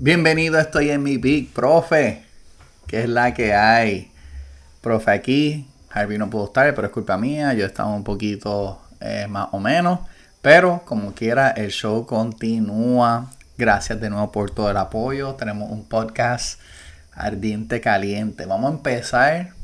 [0.00, 2.22] Bienvenido, estoy en mi Big Profe,
[2.86, 4.12] que es la que hay.
[4.80, 9.26] Profe aquí, Harvey no pudo estar, pero es culpa mía, yo estaba un poquito eh,
[9.28, 9.98] más o menos,
[10.40, 13.28] pero como quiera, el show continúa.
[13.56, 15.34] Gracias de nuevo por todo el apoyo.
[15.34, 16.60] Tenemos un podcast
[17.10, 18.46] ardiente caliente.
[18.46, 19.54] Vamos a empezar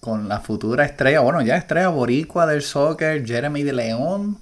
[0.00, 4.38] con la futura estrella, bueno, ya estrella boricua del soccer, Jeremy de León,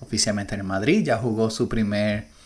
[0.00, 2.39] oficialmente en Madrid, ya jugó su primer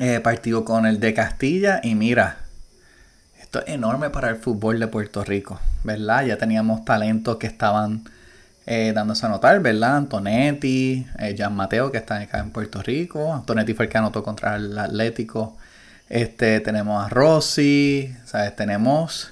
[0.00, 2.38] eh, partido con el de Castilla y mira,
[3.40, 6.24] esto es enorme para el fútbol de Puerto Rico, ¿verdad?
[6.24, 8.04] Ya teníamos talentos que estaban
[8.64, 9.96] eh, dándose a notar, ¿verdad?
[9.96, 14.56] Antonetti, eh, Mateo que está acá en Puerto Rico, Antonetti fue el que anotó contra
[14.56, 15.56] el Atlético,
[16.08, 18.54] este, tenemos a Rossi, ¿sabes?
[18.56, 19.30] Tenemos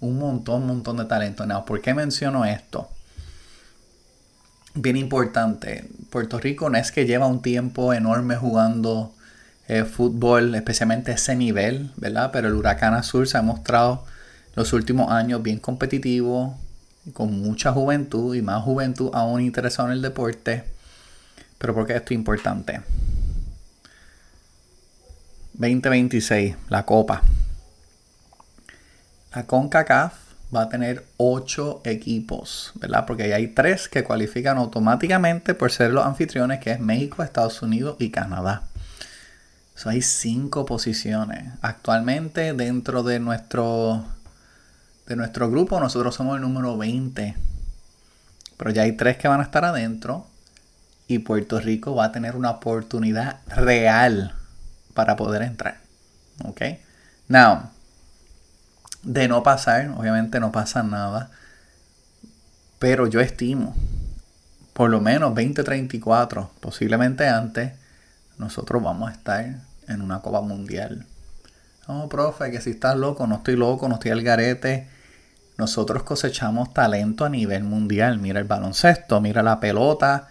[0.00, 1.44] un montón, un montón de talento.
[1.64, 2.88] ¿Por qué menciono esto?
[4.74, 9.14] Bien importante, Puerto Rico no es que lleva un tiempo enorme jugando
[9.72, 12.28] eh, fútbol, especialmente ese nivel, ¿verdad?
[12.30, 14.04] Pero el Huracán Azul se ha mostrado
[14.54, 16.58] los últimos años bien competitivo,
[17.14, 20.64] con mucha juventud y más juventud aún interesado en el deporte.
[21.56, 22.82] Pero ¿por qué esto es importante?
[25.54, 27.22] 2026, la Copa.
[29.34, 30.12] La CONCACAF
[30.54, 33.06] va a tener 8 equipos, ¿verdad?
[33.06, 37.96] Porque hay 3 que cualifican automáticamente por ser los anfitriones, que es México, Estados Unidos
[37.98, 38.64] y Canadá.
[39.74, 41.52] So, hay 5 posiciones.
[41.62, 44.04] Actualmente dentro de nuestro,
[45.06, 47.36] de nuestro grupo nosotros somos el número 20.
[48.56, 50.26] Pero ya hay 3 que van a estar adentro.
[51.08, 54.34] Y Puerto Rico va a tener una oportunidad real
[54.94, 55.80] para poder entrar.
[56.44, 56.62] ¿Ok?
[57.28, 57.70] Now,
[59.02, 61.30] de no pasar, obviamente no pasa nada,
[62.78, 63.74] pero yo estimo,
[64.72, 67.72] por lo menos 2034, posiblemente antes,
[68.38, 69.44] nosotros vamos a estar
[69.88, 71.06] en una Copa Mundial.
[71.88, 74.88] No, profe, que si estás loco, no estoy loco, no estoy al garete.
[75.58, 78.18] Nosotros cosechamos talento a nivel mundial.
[78.18, 80.28] Mira el baloncesto, mira la pelota,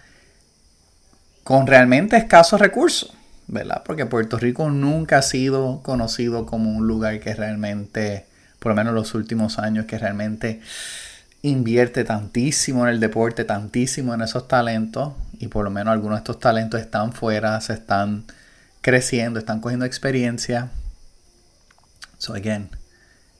[1.43, 3.13] con realmente escasos recursos,
[3.47, 3.83] ¿verdad?
[3.85, 8.25] Porque Puerto Rico nunca ha sido conocido como un lugar que realmente
[8.61, 10.61] por lo menos los últimos años, que realmente
[11.41, 16.19] invierte tantísimo en el deporte, tantísimo en esos talentos, y por lo menos algunos de
[16.19, 18.25] estos talentos están fuera, se están
[18.81, 20.69] creciendo, están cogiendo experiencia.
[22.19, 22.69] So again,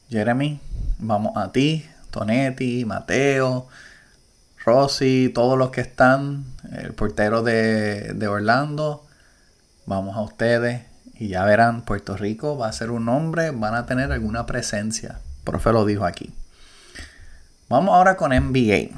[0.10, 0.60] Jeremy,
[0.98, 3.68] vamos a ti, Tonetti, Mateo,
[4.66, 9.06] Rossi, todos los que están, el portero de, de Orlando,
[9.86, 10.82] vamos a ustedes
[11.14, 15.20] y ya verán, Puerto Rico va a ser un nombre, van a tener alguna presencia.
[15.44, 16.34] Profe lo dijo aquí.
[17.70, 18.90] Vamos ahora con NBA.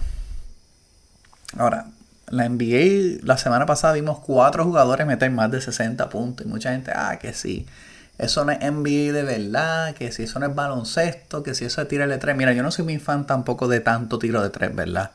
[1.57, 1.87] Ahora,
[2.33, 6.45] la NBA, la semana pasada vimos cuatro jugadores meter más de 60 puntos.
[6.45, 7.65] Y mucha gente, ah, que sí.
[8.17, 11.81] Eso no es NBA de verdad, que si eso no es baloncesto, que si eso
[11.81, 12.35] es tiro de tres.
[12.35, 15.11] Mira, yo no soy muy fan tampoco de tanto tiro de tres, ¿verdad?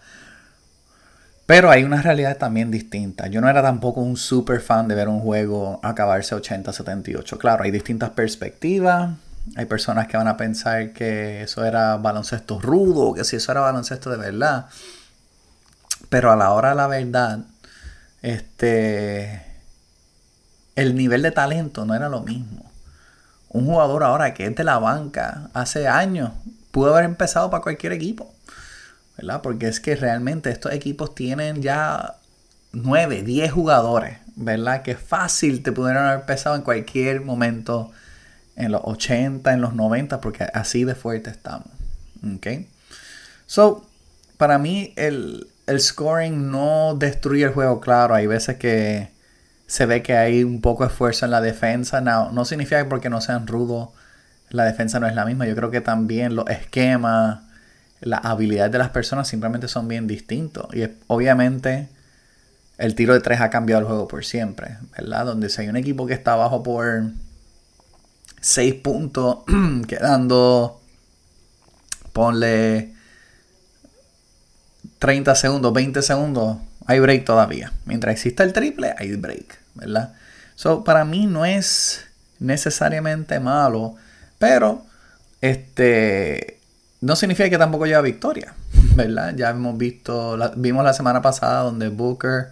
[1.46, 3.26] Pero hay una realidad también distinta.
[3.28, 7.38] Yo no era tampoco un super fan de ver un juego acabarse 80-78.
[7.38, 9.12] Claro, hay distintas perspectivas.
[9.56, 13.62] Hay personas que van a pensar que eso era baloncesto rudo, que si eso era
[13.62, 14.66] baloncesto de verdad.
[16.08, 17.40] Pero a la hora de la verdad,
[18.22, 19.42] este,
[20.74, 22.70] el nivel de talento no era lo mismo.
[23.50, 26.32] Un jugador ahora que es de la banca hace años
[26.70, 28.34] pudo haber empezado para cualquier equipo.
[29.18, 29.42] ¿verdad?
[29.42, 32.14] Porque es que realmente estos equipos tienen ya
[32.72, 34.82] 9, 10 jugadores, ¿verdad?
[34.82, 37.90] Que fácil te pudieron haber empezado en cualquier momento,
[38.54, 41.66] en los 80, en los 90, porque así de fuerte estamos.
[42.36, 42.46] ¿Ok?
[43.46, 43.84] So,
[44.36, 48.14] para mí el, el scoring no destruye el juego, claro.
[48.14, 49.10] Hay veces que
[49.66, 52.00] se ve que hay un poco de esfuerzo en la defensa.
[52.00, 53.90] No, no significa que porque no sean rudos,
[54.50, 55.46] la defensa no es la misma.
[55.46, 57.40] Yo creo que también los esquemas
[58.00, 60.66] las habilidades de las personas simplemente son bien distintos.
[60.74, 61.88] Y obviamente
[62.78, 65.26] el tiro de tres ha cambiado el juego por siempre, ¿verdad?
[65.26, 67.02] Donde si hay un equipo que está abajo por
[68.40, 69.38] 6 puntos,
[69.88, 70.80] quedando,
[72.12, 72.94] ponle
[74.98, 77.72] 30 segundos, 20 segundos, hay break todavía.
[77.84, 80.14] Mientras exista el triple, hay break, ¿verdad?
[80.54, 82.04] So, para mí no es
[82.40, 83.94] necesariamente malo,
[84.38, 84.82] pero
[85.40, 86.58] este
[87.00, 88.54] no significa que tampoco lleva victoria,
[88.96, 89.34] ¿verdad?
[89.36, 92.48] Ya hemos visto, vimos la semana pasada donde Booker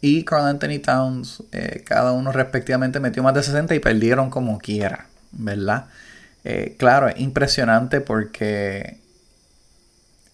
[0.00, 4.58] y Carl Anthony Towns, eh, cada uno respectivamente metió más de 60 y perdieron como
[4.58, 5.86] quiera, ¿verdad?
[6.44, 8.98] Eh, claro, es impresionante porque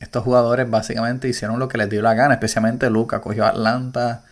[0.00, 4.24] estos jugadores básicamente hicieron lo que les dio la gana, especialmente Luca, cogió Atlanta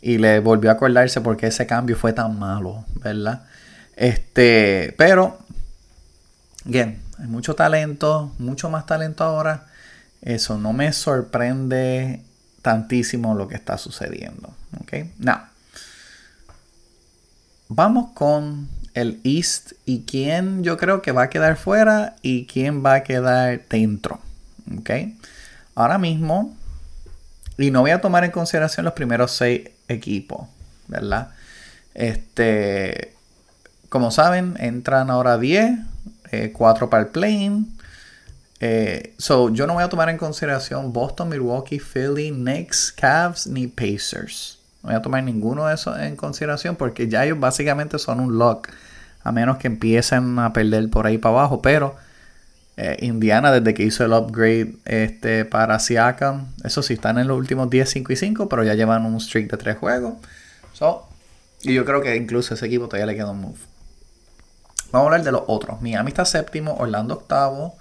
[0.00, 3.44] y le volvió a acordarse porque ese cambio fue tan malo, ¿verdad?
[3.96, 5.38] Este, pero,
[6.64, 9.66] bien, hay mucho talento, mucho más talento ahora.
[10.22, 12.22] Eso no me sorprende
[12.62, 14.54] tantísimo lo que está sucediendo.
[14.80, 15.38] Ok, now,
[17.68, 22.84] vamos con el East y quién yo creo que va a quedar fuera y quién
[22.84, 24.20] va a quedar dentro.
[24.78, 24.90] Ok,
[25.74, 26.56] ahora mismo,
[27.58, 30.48] y no voy a tomar en consideración los primeros seis equipos,
[30.88, 31.30] ¿verdad?
[31.94, 33.14] Este,
[33.88, 35.78] como saben, entran ahora 10,
[36.52, 37.64] 4 eh, para el plane.
[38.60, 43.66] Eh, so, yo no voy a tomar en consideración Boston, Milwaukee, Philly, Knicks, Cavs ni
[43.66, 44.58] Pacers.
[44.82, 48.38] No voy a tomar ninguno de esos en consideración porque ya ellos básicamente son un
[48.38, 48.68] lock.
[49.24, 51.62] A menos que empiecen a perder por ahí para abajo.
[51.62, 51.94] Pero
[52.76, 57.36] eh, Indiana, desde que hizo el upgrade este, para Siakam, eso sí, están en los
[57.36, 60.14] últimos 10, 5 y 5, pero ya llevan un streak de 3 juegos.
[60.72, 61.08] So,
[61.62, 63.58] y yo creo que incluso ese equipo todavía le queda un move.
[64.90, 65.80] Vamos a hablar de los otros.
[65.80, 67.76] Miami está séptimo, Orlando octavo,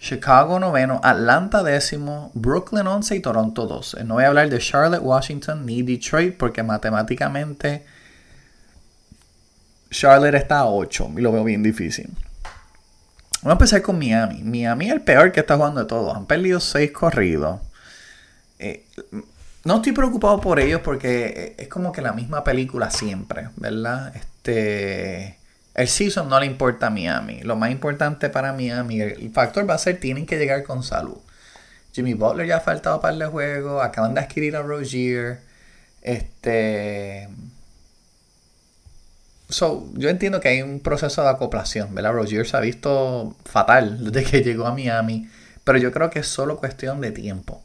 [0.00, 4.04] Chicago noveno, Atlanta décimo, Brooklyn once y Toronto 12.
[4.04, 7.84] No voy a hablar de Charlotte, Washington ni Detroit porque matemáticamente
[9.90, 12.10] Charlotte está a 8 y lo veo bien difícil.
[13.44, 14.42] Vamos a empezar con Miami.
[14.42, 16.16] Miami es el peor que está jugando de todos.
[16.16, 17.60] Han perdido 6 corridos.
[18.58, 18.86] Eh,
[19.64, 24.16] no estoy preocupado por ellos porque es como que la misma película siempre, ¿verdad?
[24.16, 25.36] Este.
[25.74, 27.40] El season no le importa a Miami.
[27.42, 31.18] Lo más importante para Miami, el factor va a ser tienen que llegar con salud.
[31.92, 33.82] Jimmy Butler ya ha faltado para el juego.
[33.82, 35.40] Acaban de adquirir a Rogier.
[36.00, 37.28] Este.
[39.48, 42.12] So, yo entiendo que hay un proceso de acoplación, ¿verdad?
[42.12, 45.28] Rogier se ha visto fatal desde que llegó a Miami.
[45.64, 47.62] Pero yo creo que es solo cuestión de tiempo.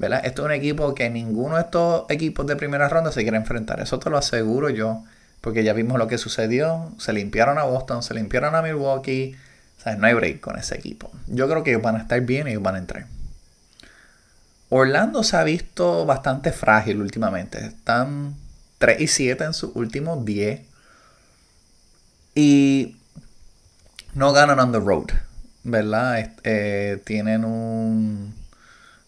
[0.00, 0.22] ¿verdad?
[0.24, 3.80] Esto es un equipo que ninguno de estos equipos de primera ronda se quiere enfrentar.
[3.80, 5.04] Eso te lo aseguro yo,
[5.42, 6.90] porque ya vimos lo que sucedió.
[6.98, 9.36] Se limpiaron a Boston, se limpiaron a Milwaukee.
[9.84, 11.10] O no hay break con ese equipo.
[11.26, 13.06] Yo creo que ellos van a estar bien y ellos van a entrar.
[14.70, 17.58] Orlando se ha visto bastante frágil últimamente.
[17.58, 18.36] Están
[18.78, 20.62] 3 y 7 en sus últimos 10.
[22.34, 22.96] Y
[24.14, 25.10] no ganan on the road.
[25.62, 26.32] ¿Verdad?
[26.44, 28.34] Eh, tienen un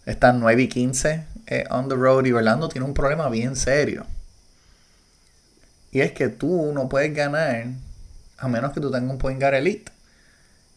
[0.05, 4.05] están 9 y 15 eh, on the road y Orlando tiene un problema bien serio.
[5.91, 7.67] Y es que tú no puedes ganar
[8.43, 9.93] a menos que tú tengas un point guard elite.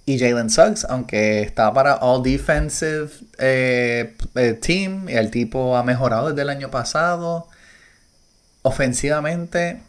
[0.06, 3.10] Y Jalen Suggs, aunque está para All Defensive
[3.40, 4.14] eh,
[4.62, 7.48] Team, y el tipo ha mejorado desde el año pasado,
[8.62, 9.82] ofensivamente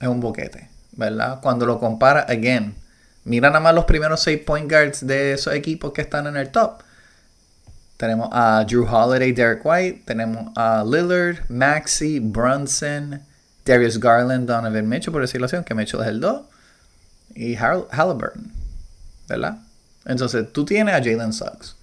[0.00, 0.67] es un boquete,
[0.98, 1.38] ¿verdad?
[1.40, 2.74] Cuando lo compara, again,
[3.24, 6.50] mira nada más los primeros 6 point guards de esos equipos que están en el
[6.50, 6.82] top.
[7.96, 10.02] Tenemos a Drew Holiday, Derek White.
[10.04, 13.22] Tenemos a Lillard, Maxi, Brunson,
[13.64, 16.42] Darius Garland, Donovan Mitchell, por decirlo así, aunque Mitchell es el 2.
[17.34, 18.52] Y Halliburton.
[19.28, 19.58] ¿Verdad?
[20.04, 21.76] Entonces, tú tienes a Jalen Suggs.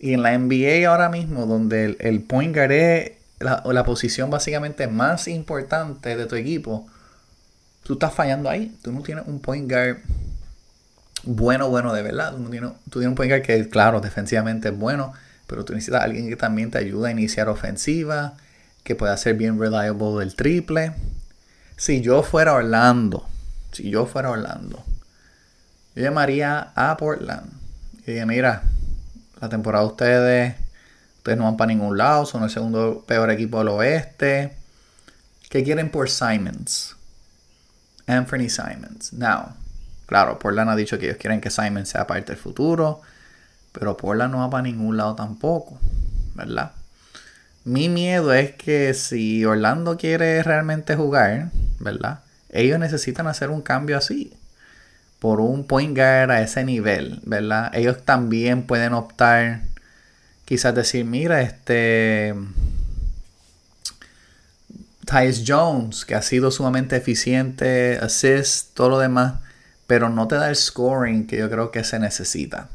[0.00, 5.28] Y en la NBA ahora mismo, donde el, point guard es la, posición básicamente más
[5.28, 6.86] importante de tu equipo,
[7.88, 8.78] tú estás fallando ahí.
[8.82, 9.98] Tú no tienes un point guard
[11.24, 12.36] bueno, bueno de verdad.
[12.36, 15.12] Tú, tienes, tú tienes un point guard que, claro, defensivamente es bueno
[15.48, 18.34] pero tú necesitas a alguien que también te ayude a iniciar ofensiva,
[18.84, 20.92] que pueda ser bien reliable del triple.
[21.76, 23.26] Si yo fuera Orlando,
[23.72, 24.84] si yo fuera Orlando,
[25.96, 27.50] yo llamaría a Portland
[28.02, 28.62] y diría, mira,
[29.40, 30.54] la temporada de ustedes,
[31.16, 34.52] ustedes no van para ningún lado, son el segundo peor equipo del oeste.
[35.48, 36.94] ¿Qué quieren por Simons?
[38.08, 39.12] Anthony Simons.
[39.12, 39.54] Now,
[40.06, 43.00] claro, Portland ha dicho que ellos quieren que Simons sea parte del futuro.
[43.72, 45.78] Pero Portland no va para ningún lado tampoco,
[46.34, 46.72] ¿verdad?
[47.64, 52.20] Mi miedo es que si Orlando quiere realmente jugar, ¿verdad?
[52.48, 54.32] Ellos necesitan hacer un cambio así.
[55.18, 57.70] Por un point guard a ese nivel, ¿verdad?
[57.74, 59.62] Ellos también pueden optar,
[60.44, 62.34] quizás decir, mira, este...
[65.08, 69.36] Tyus Jones, que ha sido sumamente eficiente, assist, todo lo demás,
[69.86, 72.68] pero no te da el scoring que yo creo que se necesita.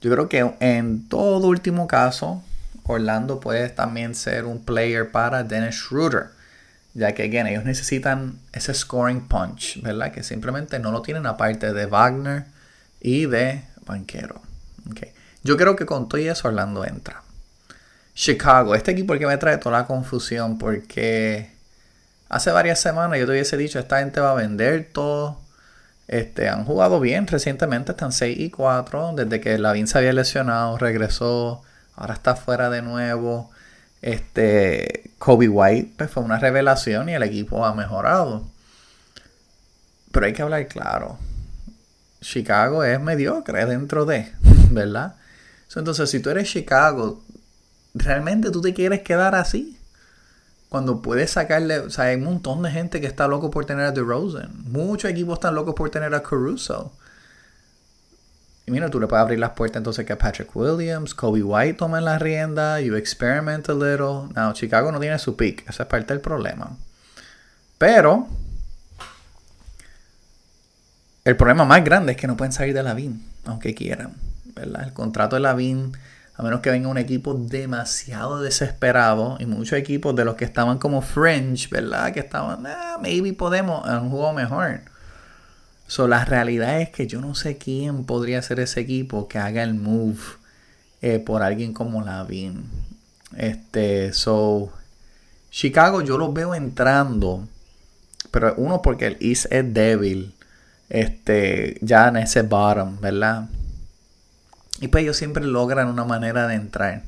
[0.00, 2.42] Yo creo que en todo último caso,
[2.82, 6.30] Orlando puede también ser un player para Dennis Schroeder.
[6.92, 10.12] Ya que, again, ellos necesitan ese scoring punch, ¿verdad?
[10.12, 12.46] Que simplemente no lo tienen aparte de Wagner
[13.00, 14.42] y de Banquero.
[15.44, 17.23] Yo creo que con todo eso Orlando entra.
[18.14, 21.50] Chicago, este equipo que me trae toda la confusión porque
[22.28, 25.44] hace varias semanas yo te hubiese dicho, esta gente va a vender todo
[26.06, 29.12] este, han jugado bien recientemente, están 6 y 4.
[29.16, 31.62] Desde que Lavin se había lesionado, regresó.
[31.96, 33.50] Ahora está fuera de nuevo.
[34.02, 38.44] Este, Kobe White pues, fue una revelación y el equipo ha mejorado.
[40.12, 41.18] Pero hay que hablar claro.
[42.20, 44.32] Chicago es mediocre dentro de,
[44.70, 45.14] ¿verdad?
[45.76, 47.24] Entonces, si tú eres Chicago,
[47.94, 49.78] ¿realmente tú te quieres quedar así?
[50.68, 53.86] Cuando puedes sacarle, o sea, hay un montón de gente que está loco por tener
[53.86, 54.50] a DeRozan.
[54.64, 56.92] Muchos equipos están locos por tener a Caruso.
[58.66, 62.04] Y mira, tú le puedes abrir las puertas entonces que Patrick Williams, Kobe White tomen
[62.04, 64.32] la rienda, you experiment a little.
[64.34, 66.76] No, Chicago no tiene su pick, esa es parte del problema.
[67.78, 68.26] Pero
[71.24, 74.14] el problema más grande es que no pueden salir de la VIN, aunque quieran.
[74.54, 74.84] ¿verdad?
[74.84, 75.92] El contrato de la VIN,
[76.36, 80.78] a menos que venga un equipo demasiado desesperado, y muchos equipos de los que estaban
[80.78, 82.12] como fringe, ¿verdad?
[82.12, 84.80] Que estaban, ah, maybe podemos, un juego mejor.
[85.86, 89.62] So, la realidad es que yo no sé quién podría ser ese equipo que haga
[89.62, 90.18] el move
[91.02, 92.64] eh, por alguien como Lavin.
[93.36, 94.72] Este, so,
[95.50, 97.46] Chicago yo lo veo entrando,
[98.30, 100.34] pero uno porque el East es débil
[100.88, 103.48] este, ya en ese bottom, ¿verdad?
[104.80, 107.02] Y pues ellos siempre logran una manera de entrar.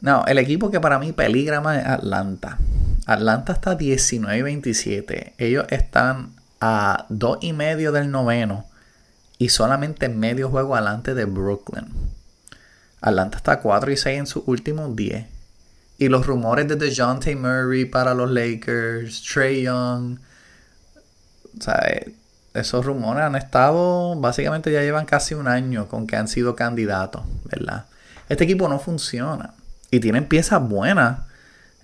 [0.00, 2.58] No, el equipo que para mí peligra más es Atlanta.
[3.06, 5.32] Atlanta está 19-27.
[5.38, 8.66] Ellos están a 2 y medio del noveno
[9.38, 11.86] y solamente medio juego adelante de Brooklyn.
[13.00, 15.26] Atlanta está 4 y 6 en sus últimos 10.
[15.98, 20.18] Y los rumores de DeJounte Murray para los Lakers, Trey Young,
[21.58, 22.02] o sea,
[22.60, 27.22] esos rumores han estado, básicamente ya llevan casi un año con que han sido candidatos,
[27.44, 27.86] ¿verdad?
[28.28, 29.54] Este equipo no funciona
[29.90, 31.20] y tienen piezas buenas.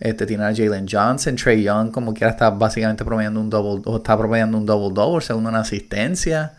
[0.01, 3.97] Este tiene a Jalen Johnson, Trey Young, como quiera, está básicamente promediando un double, o
[3.99, 6.55] está promediando un double double, según una asistencia.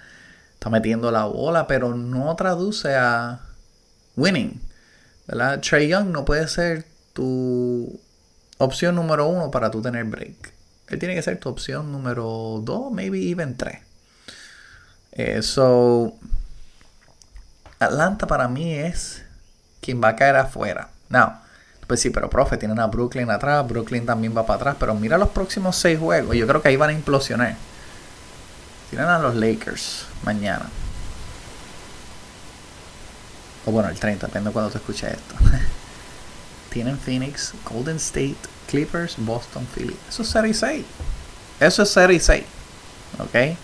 [0.53, 3.41] Está metiendo la bola, pero no traduce a
[4.15, 4.59] winning.
[5.27, 5.59] ¿verdad?
[5.59, 7.99] Trey Young no puede ser tu
[8.57, 10.53] opción número uno para tú tener break.
[10.87, 13.79] Él tiene que ser tu opción número dos, maybe even tres.
[15.15, 15.41] Eh,
[17.79, 19.23] Atlanta para mí es
[19.81, 20.89] quien va a caer afuera.
[21.09, 21.39] No.
[21.87, 25.17] Pues sí, pero profe, tienen a Brooklyn atrás, Brooklyn también va para atrás, pero mira
[25.17, 27.55] los próximos seis juegos, yo creo que ahí van a implosionar.
[28.89, 30.65] Tienen a los Lakers mañana.
[33.65, 35.35] O bueno, el 30, depende de cuando te escuche esto.
[36.71, 39.95] Tienen Phoenix, Golden State, Clippers, Boston, Philly.
[40.09, 40.85] Eso es serie 6.
[41.59, 42.43] Eso es serie 6.
[43.19, 43.57] ¿Ok?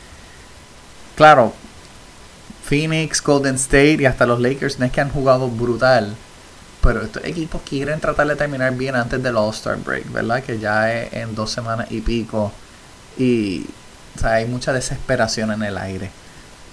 [1.21, 1.53] Claro,
[2.63, 6.15] Phoenix, Golden State y hasta los Lakers no es que han jugado brutal.
[6.81, 10.41] Pero estos equipos quieren tratar de terminar bien antes del All-Star Break, ¿verdad?
[10.41, 12.51] Que ya es en dos semanas y pico.
[13.19, 13.67] Y
[14.23, 16.09] hay mucha desesperación en el aire.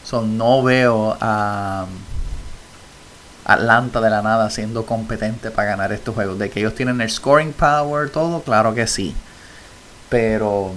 [0.02, 1.84] So, no veo a
[3.44, 6.38] Atlanta de la nada siendo competente para ganar estos juegos.
[6.38, 9.14] De que ellos tienen el scoring power, todo, claro que sí.
[10.08, 10.72] Pero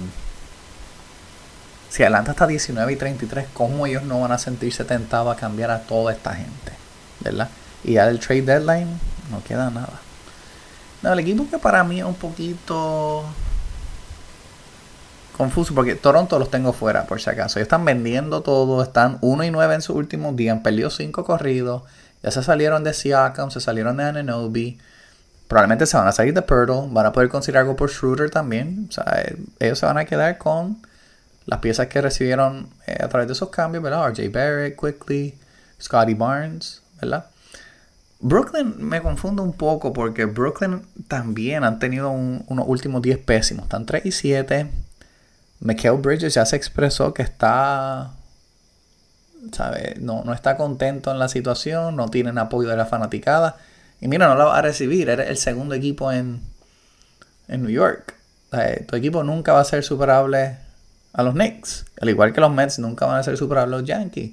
[1.92, 5.70] si Atlanta está 19 y 33, ¿cómo ellos no van a sentirse tentados a cambiar
[5.70, 6.72] a toda esta gente?
[7.20, 7.50] ¿Verdad?
[7.84, 8.88] Y ya del trade deadline
[9.30, 10.00] no queda nada.
[11.02, 13.24] No, el equipo que para mí es un poquito
[15.36, 17.58] confuso porque Toronto los tengo fuera, por si acaso.
[17.58, 21.24] Ellos están vendiendo todo, están 1 y 9 en sus últimos días, han perdido 5
[21.26, 21.82] corridos,
[22.22, 24.78] ya se salieron de Siakam, se salieron de Ananobi.
[25.46, 28.86] Probablemente se van a salir de Purtle, van a poder conseguir algo por Schroeder también.
[28.88, 30.78] O sea, eh, ellos se van a quedar con
[31.46, 34.08] las piezas que recibieron eh, a través de esos cambios, ¿verdad?
[34.08, 35.34] RJ Barrett, Quickly,
[35.80, 37.26] Scotty Barnes, ¿verdad?
[38.20, 43.64] Brooklyn me confunde un poco porque Brooklyn también han tenido unos últimos 10 pésimos.
[43.64, 44.70] Están 3 y 7.
[45.58, 48.12] Michael Bridges ya se expresó que está.
[49.50, 49.96] ¿sabe?
[49.98, 53.56] No, no está contento en la situación, no tienen apoyo de la fanaticada.
[54.00, 55.08] Y mira, no la va a recibir.
[55.08, 56.40] Eres el segundo equipo en,
[57.48, 58.14] en New York.
[58.86, 60.58] tu equipo nunca va a ser superable
[61.12, 61.84] a los Knicks.
[62.00, 64.32] Al igual que los Mets nunca van a ser superables los Yankees.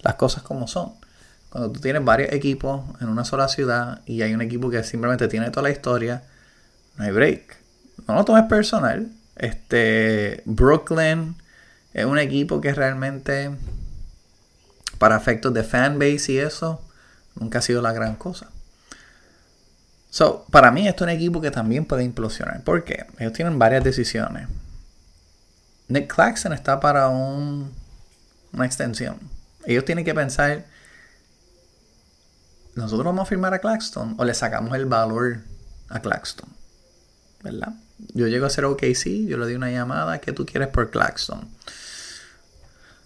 [0.00, 0.92] Las cosas como son.
[1.50, 5.28] Cuando tú tienes varios equipos en una sola ciudad y hay un equipo que simplemente
[5.28, 6.22] tiene toda la historia,
[6.96, 7.56] no hay break.
[8.06, 9.08] No lo tomes personal.
[9.36, 11.36] Este Brooklyn
[11.94, 13.50] es un equipo que realmente
[14.98, 16.80] para efectos de fanbase y eso
[17.34, 18.50] nunca ha sido la gran cosa.
[20.10, 22.62] So, para mí esto es un equipo que también puede implosionar.
[22.62, 23.06] ¿Por qué?
[23.18, 24.48] Ellos tienen varias decisiones.
[25.88, 27.72] Nick Claxton está para un,
[28.52, 29.18] una extensión.
[29.64, 30.64] Ellos tienen que pensar,
[32.74, 35.38] nosotros vamos a firmar a Claxton o le sacamos el valor
[35.88, 36.48] a Claxton.
[37.42, 37.74] ¿Verdad?
[38.14, 41.48] Yo llego a ser OKC, yo le di una llamada, ¿qué tú quieres por Claxton?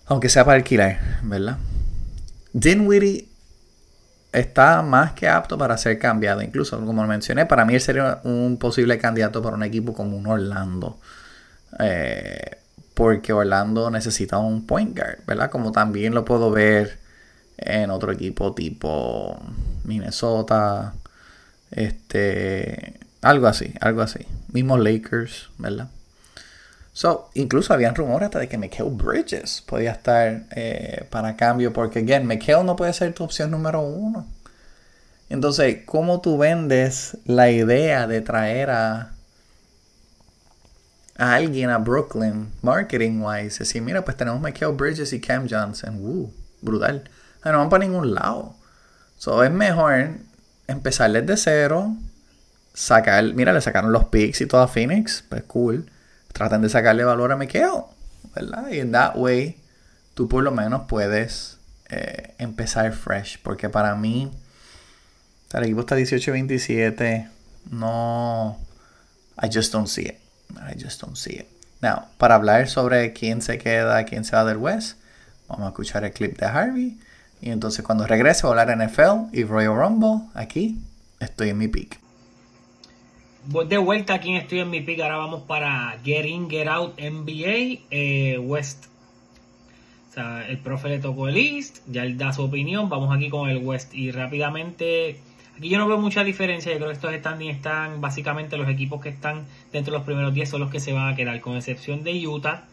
[0.06, 1.58] Aunque sea para alquilar, ¿verdad?
[2.52, 3.28] Dinwiddie
[4.32, 6.42] está más que apto para ser cambiado.
[6.42, 10.26] Incluso, como mencioné, para mí él sería un posible candidato para un equipo como un
[10.26, 10.98] Orlando.
[11.78, 12.58] Eh,
[13.00, 15.50] porque Orlando necesita un point guard, ¿verdad?
[15.50, 16.98] Como también lo puedo ver
[17.56, 19.40] en otro equipo tipo
[19.84, 20.92] Minnesota,
[21.70, 24.26] este, algo así, algo así.
[24.52, 25.88] Mismo Lakers, ¿verdad?
[26.92, 32.00] So, incluso habían rumores hasta de que Mikael Bridges podía estar eh, para cambio, porque,
[32.00, 34.26] again, Mikael no puede ser tu opción número uno.
[35.30, 39.12] Entonces, ¿cómo tú vendes la idea de traer a,
[41.20, 43.60] a alguien a Brooklyn, marketing wise?
[43.60, 45.98] Decir, mira, pues tenemos Mikael Bridges y Cam Johnson.
[46.00, 47.08] Uh, brutal.
[47.44, 48.54] No van para ningún lado.
[49.16, 50.10] So, es mejor
[50.66, 51.94] empezar desde cero,
[52.74, 55.90] sacar, mira, le sacaron los picks y todo a Phoenix, pues cool
[56.32, 57.88] traten de sacarle valor a Mikeo,
[58.34, 58.68] ¿verdad?
[58.70, 59.56] Y en that way
[60.14, 61.58] tú por lo menos puedes
[61.88, 64.30] eh, empezar fresh, porque para mí
[65.52, 67.28] el equipo está 18-27,
[67.70, 68.58] no,
[69.42, 70.19] I just don't see it,
[70.60, 71.48] I just don't see it.
[71.80, 74.98] Now, para hablar sobre quién se queda, quién se va del West,
[75.48, 76.98] vamos a escuchar el clip de Harvey.
[77.40, 80.28] Y entonces cuando regrese voy a hablar NFL y Royal Rumble.
[80.34, 80.78] Aquí
[81.20, 82.00] estoy en mi peak
[83.66, 85.00] de vuelta aquí Estoy en mi pick.
[85.00, 88.86] Ahora vamos para Get In, Get Out NBA eh, West.
[90.10, 92.88] O sea, el profe le tocó el East, ya él da su opinión.
[92.88, 93.94] Vamos aquí con el West.
[93.94, 95.20] Y rápidamente,
[95.60, 96.72] aquí yo no veo mucha diferencia.
[96.72, 100.32] Yo creo que estos standings están básicamente los equipos que están dentro de los primeros
[100.32, 102.64] 10 son los que se van a quedar, con excepción de Utah,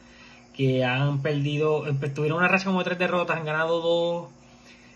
[0.56, 1.84] que han perdido,
[2.15, 4.29] tuvieron una racha como de tres derrotas, han ganado dos.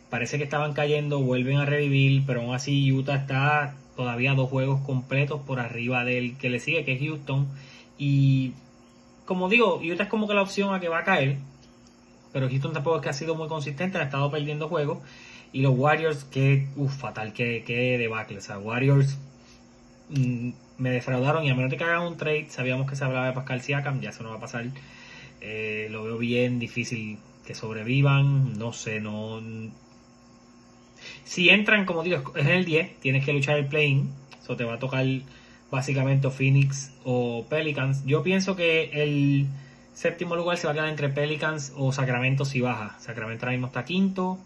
[0.10, 4.82] Parece que estaban cayendo, vuelven a revivir, pero aún así Utah está todavía dos juegos
[4.86, 7.48] completos por arriba del que le sigue, que es Houston.
[7.98, 8.54] Y
[9.26, 11.38] como digo, Utah es como que la opción a que va a caer.
[12.32, 15.00] Pero Houston tampoco es que ha sido muy consistente, ha estado perdiendo juegos.
[15.54, 18.38] Y los Warriors, que uff, fatal, que, que debacle.
[18.38, 19.18] O sea, Warriors
[20.10, 23.28] mm, me defraudaron y a menos de que hagan un trade, sabíamos que se hablaba
[23.28, 24.66] de Pascal Siakam, ya eso no va a pasar.
[25.42, 29.42] Eh, lo veo bien difícil que sobrevivan, no sé, no
[31.24, 34.12] si entran, como digo, es el 10, tienes que luchar el play-in.
[34.42, 35.06] Eso te va a tocar
[35.70, 38.06] básicamente Phoenix o Pelicans.
[38.06, 39.48] Yo pienso que el
[39.94, 43.00] séptimo lugar se va a quedar entre Pelicans o Sacramento si baja.
[43.00, 44.40] Sacramento ahora mismo está quinto.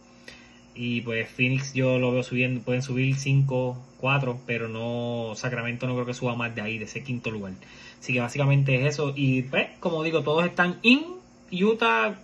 [0.76, 5.94] Y pues Phoenix yo lo veo subiendo, pueden subir 5, 4, pero no, Sacramento no
[5.94, 7.54] creo que suba más de ahí, de ese quinto lugar.
[8.00, 9.14] Así que básicamente es eso.
[9.16, 11.16] Y pues, como digo, todos están in.
[11.52, 12.18] Utah,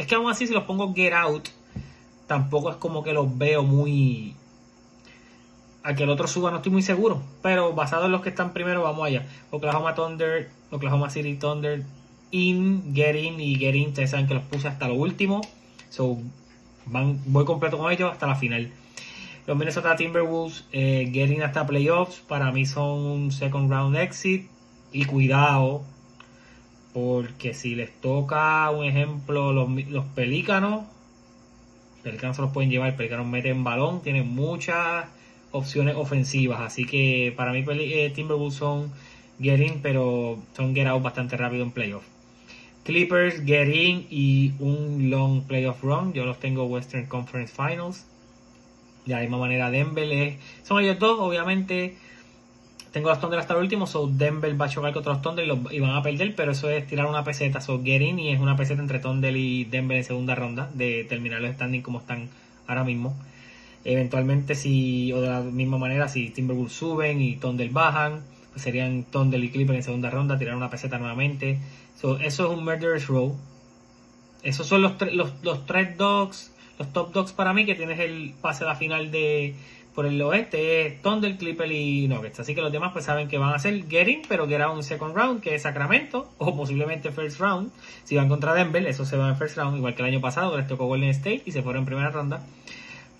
[0.00, 1.48] es que aún así si los pongo get out,
[2.26, 4.34] tampoco es como que los veo muy...
[5.82, 8.52] A que el otro suba no estoy muy seguro, pero basado en los que están
[8.52, 9.26] primero, vamos allá.
[9.50, 11.84] Oklahoma Thunder, Oklahoma City Thunder,
[12.30, 15.40] In, Get In y Get In, ustedes saben que los puse hasta lo último.
[15.90, 16.18] So,
[16.90, 18.70] van, voy completo con ellos hasta la final.
[19.46, 24.48] Los Minnesota Timberwolves, eh, Get In hasta playoffs, para mí son un second round exit.
[24.92, 25.82] Y cuidado,
[26.92, 30.82] porque si les toca un ejemplo los, los pelícanos,
[32.02, 32.96] Pelicanos se los pueden llevar.
[32.96, 35.06] Pelicanos mete en balón, tiene muchas
[35.52, 36.60] opciones ofensivas.
[36.60, 38.92] Así que para mí eh, Timberwolves son
[39.40, 42.04] get in, pero son get out bastante rápido en playoff.
[42.84, 46.12] Clippers, get in y un long playoff run.
[46.12, 48.06] Yo los tengo Western Conference Finals.
[49.06, 51.96] De la misma manera Denver son ellos dos, obviamente
[52.92, 55.80] tengo los Thunder hasta el último, so Denver va a chocar contra los Thunder y,
[55.80, 58.56] van a perder, pero eso es tirar una peseta, so get in y es una
[58.56, 62.28] peseta entre Thunder y Denver en segunda ronda, de terminar los standings como están
[62.66, 63.14] ahora mismo.
[63.84, 68.22] Eventualmente, si, o de la misma manera, si Timberwolves suben y Thunder bajan,
[68.56, 71.58] serían Thunder y Clipper en segunda ronda, tirar una peseta nuevamente.
[71.96, 73.36] So, eso es un Murderous Row.
[74.42, 78.34] Esos son los, los, los tres dogs, los top dogs para mí, que tienes el
[78.40, 79.54] pase a la final de
[79.94, 82.40] por el oeste es Thunder, Clipper y Nuggets.
[82.40, 84.82] Así que los demás pues saben que van a ser Getting, pero que era un
[84.82, 87.70] second round, que es Sacramento, o posiblemente first round.
[88.04, 90.56] Si van contra Denver, eso se va en first round, igual que el año pasado,
[90.56, 92.42] les tocó Golden State y se fueron en primera ronda.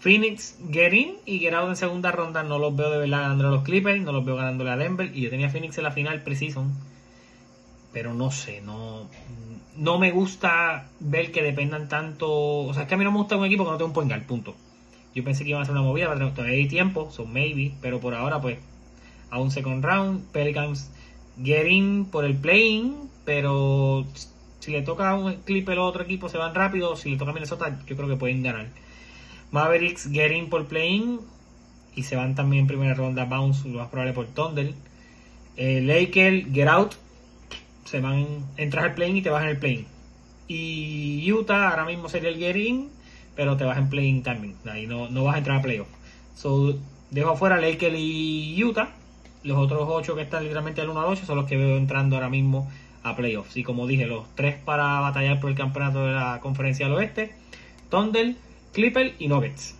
[0.00, 3.64] Phoenix, Getting y Get en segunda ronda, no los veo de verdad ganando a los
[3.64, 5.10] Clippers, no los veo ganándole a Denver.
[5.14, 6.72] Y yo tenía Phoenix en la final preseason,
[7.92, 9.08] pero no sé, no,
[9.76, 12.30] no me gusta ver que dependan tanto.
[12.30, 13.92] O sea, es que a mí no me gusta un equipo que no tenga un
[13.92, 14.54] point punto.
[15.14, 18.00] Yo pensé que iban a hacer una movida, pero todavía hay tiempo, son maybe, pero
[18.00, 18.58] por ahora pues
[19.30, 20.90] a un second round, Pelicans
[21.42, 24.06] getting por el playing, pero
[24.60, 27.32] si le toca a un Clipper o otro equipo se van rápido, si le toca
[27.32, 28.68] a Minnesota yo creo que pueden ganar.
[29.52, 31.20] Mavericks getting por playing
[31.94, 34.74] y se van también en primera ronda bounce, lo más probable por Thunder.
[35.56, 36.94] Eh, Lakers get out,
[37.84, 39.86] se van, entras al playing y te vas en el playing.
[40.48, 42.88] Y Utah ahora mismo sería el getting
[43.40, 44.54] pero te vas en playing también.
[44.70, 45.88] Ahí no, no vas a entrar a playoff.
[46.34, 46.78] So,
[47.10, 48.90] dejo afuera Lakers y Utah.
[49.42, 52.16] Los otros 8 que están literalmente al 1 al 8 son los que veo entrando
[52.16, 52.70] ahora mismo
[53.02, 53.56] a playoffs.
[53.56, 57.32] Y como dije, los tres para batallar por el campeonato de la conferencia del oeste,
[57.88, 58.34] Thunder,
[58.72, 59.74] Clipper y Nuggets.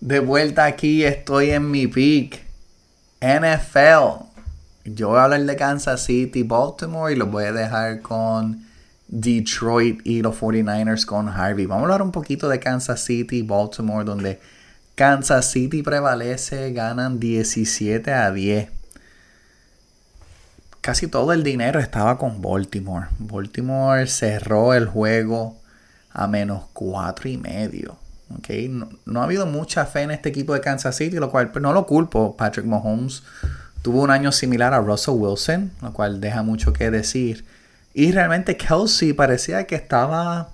[0.00, 2.46] De vuelta aquí, estoy en mi peak.
[3.20, 4.26] NFL.
[4.84, 8.64] Yo voy a hablar de Kansas City, Baltimore y lo voy a dejar con
[9.08, 11.66] Detroit y los 49ers con Harvey.
[11.66, 14.38] Vamos a hablar un poquito de Kansas City, Baltimore, donde
[14.94, 18.75] Kansas City prevalece, ganan 17 a 10.
[20.86, 23.08] Casi todo el dinero estaba con Baltimore.
[23.18, 25.56] Baltimore cerró el juego
[26.12, 27.96] a menos 4 y medio.
[28.38, 28.68] Okay.
[28.68, 31.72] No, ha habido mucha fe en este equipo de Kansas City, lo cual pues, no
[31.72, 32.36] lo culpo.
[32.36, 33.24] Patrick Mahomes
[33.82, 37.44] tuvo un año similar a Russell Wilson, lo cual deja mucho que decir.
[37.92, 40.50] Y realmente Kelsey parecía que estaba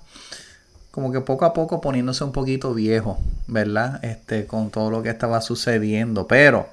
[0.89, 4.03] como que poco a poco poniéndose un poquito viejo, ¿verdad?
[4.03, 6.25] Este, con todo lo que estaba sucediendo.
[6.25, 6.69] Pero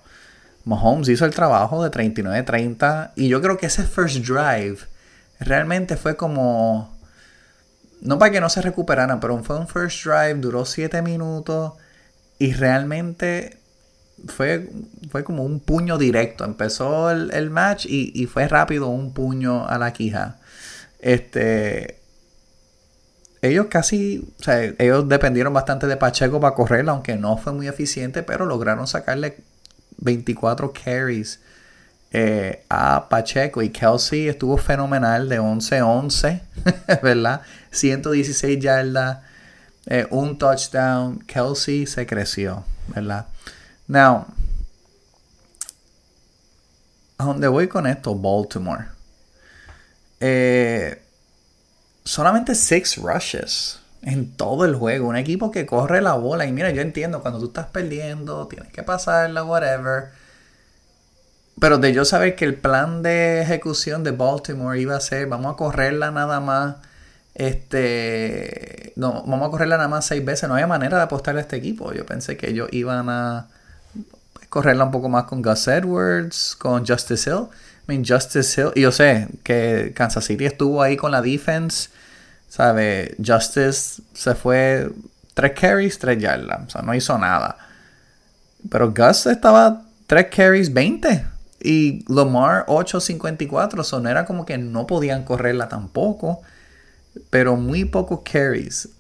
[0.65, 4.79] Mahomes hizo el trabajo de 39-30 y yo creo que ese first drive
[5.39, 6.99] realmente fue como...
[8.03, 11.75] No para que no se recuperaran, pero fue un first drive, duró 7 minutos
[12.39, 13.59] y realmente
[14.27, 14.71] fue,
[15.11, 16.45] fue como un puño directo.
[16.45, 20.39] Empezó el, match y, y, fue rápido un puño a la quija.
[20.99, 22.01] Este,
[23.43, 27.69] ellos casi, o sea, ellos dependieron bastante de Pacheco para correr, aunque no fue muy
[27.69, 29.39] eficiente, pero lograron sacarle
[30.01, 31.41] 24 carries
[32.13, 36.41] eh, a Pacheco y Kelsey estuvo fenomenal de 11-11,
[37.03, 37.43] ¿verdad?
[37.71, 39.19] 116 yardas,
[39.87, 41.21] eh, un touchdown.
[41.21, 43.27] Kelsey se creció, ¿verdad?
[43.87, 44.27] Now,
[47.19, 48.15] ¿a dónde voy con esto?
[48.15, 48.87] Baltimore.
[50.19, 51.01] Eh,
[52.05, 55.09] solamente 6 rushes en todo el juego.
[55.09, 56.47] Un equipo que corre la bola.
[56.47, 60.11] Y mira, yo entiendo, cuando tú estás perdiendo, tienes que pasarla, whatever.
[61.61, 65.55] Pero de yo saber que el plan de ejecución de Baltimore iba a ser, vamos
[65.55, 66.77] a correrla nada más.
[67.35, 70.49] Este, no, vamos a correrla nada más seis veces.
[70.49, 71.93] No había manera de apostarle a este equipo.
[71.93, 73.49] Yo pensé que ellos iban a
[74.49, 77.49] correrla un poco más con Gus Edwards, con Justice Hill.
[77.99, 81.91] Justice Hill, y yo sé que Kansas City estuvo ahí con la defense,
[82.51, 83.17] ¿sabe?
[83.25, 84.93] Justice se fue
[85.33, 87.57] tres carries, tres yardas, o sea, no hizo nada.
[88.69, 91.27] Pero Gus estaba tres carries, 20.
[91.63, 96.43] Y Lamar 8.54, so no era como que no podían correrla tampoco,
[97.31, 98.91] pero muy pocos carries.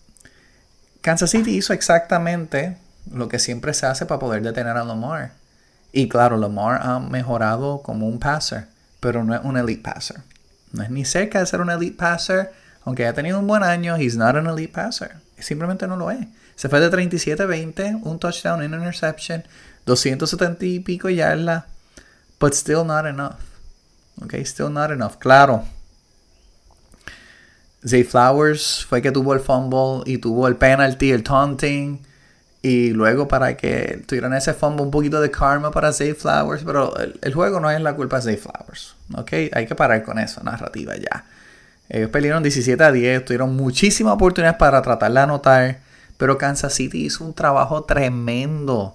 [1.03, 2.79] Kansas City hizo exactamente
[3.13, 5.33] lo que siempre se hace para poder detener a Lamar.
[5.93, 8.67] Y claro, Lamar ha mejorado como un passer
[9.01, 10.21] pero no es un elite passer.
[10.73, 12.53] No es ni cerca de ser un elite passer,
[12.85, 15.17] aunque haya tenido un buen año, he's not an elite passer.
[15.39, 16.27] Simplemente no lo es.
[16.55, 19.45] Se fue de 37-20, un touchdown, una interception,
[19.87, 21.65] 270 y pico yardas,
[22.39, 23.37] but still not enough.
[24.23, 25.17] Okay, still not enough.
[25.19, 25.65] Claro.
[27.87, 32.03] Zay Flowers fue que tuvo el fumble y tuvo el penalty, el taunting.
[32.63, 36.63] Y luego para que tuvieran ese fumble un poquito de karma para Zay Flowers.
[36.63, 38.97] Pero el, juego no es la culpa de Zay Flowers.
[39.15, 39.33] ¿Ok?
[39.53, 41.25] Hay que parar con esa narrativa ya.
[41.91, 43.25] Ellos pelearon 17 a 10.
[43.27, 45.81] Tuvieron muchísimas oportunidades para tratar de anotar.
[46.17, 48.95] Pero Kansas City hizo un trabajo tremendo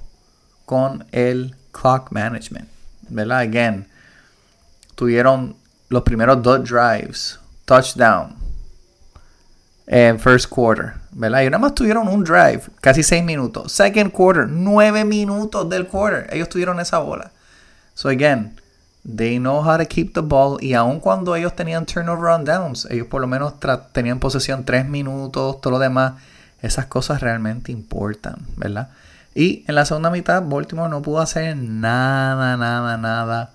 [0.66, 2.68] con el clock management.
[3.10, 3.40] ¿Verdad?
[3.40, 3.88] Again.
[4.96, 5.56] Tuvieron
[5.90, 7.40] los primeros dos drives.
[7.66, 8.46] Touchdown
[9.88, 11.42] en first quarter, ¿verdad?
[11.42, 13.72] Y nada más tuvieron un drive, casi 6 minutos.
[13.72, 16.28] Second quarter, 9 minutos del quarter.
[16.32, 17.32] Ellos tuvieron esa bola.
[17.94, 18.60] So again,
[19.06, 20.58] they know how to keep the ball.
[20.62, 23.54] Y aun cuando ellos tenían turnover on downs, ellos por lo menos
[23.92, 26.14] tenían posesión 3 minutos, todo lo demás.
[26.62, 28.90] Esas cosas realmente importan, ¿verdad?
[29.36, 33.52] Y en la segunda mitad, Baltimore no pudo hacer nada, nada, nada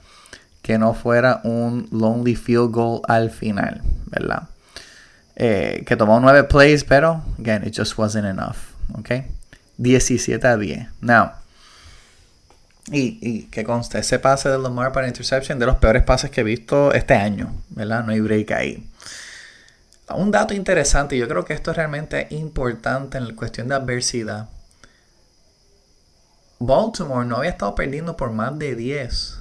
[0.62, 4.48] que no fuera un lonely field goal al final, ¿verdad?
[5.36, 8.56] Eh, que tomó 9 plays, pero, again, it just wasn't enough.
[8.92, 9.24] ¿Ok?
[9.78, 10.88] 17 a 10.
[11.00, 11.32] Now,
[12.90, 16.44] y, que conste, ese pase de Lamar para interception de los peores pases que he
[16.44, 18.04] visto este año, ¿verdad?
[18.04, 18.90] No hay break ahí.
[20.14, 24.48] Un dato interesante, yo creo que esto es realmente importante en la cuestión de adversidad.
[26.58, 29.38] Baltimore no había estado perdiendo por más de 10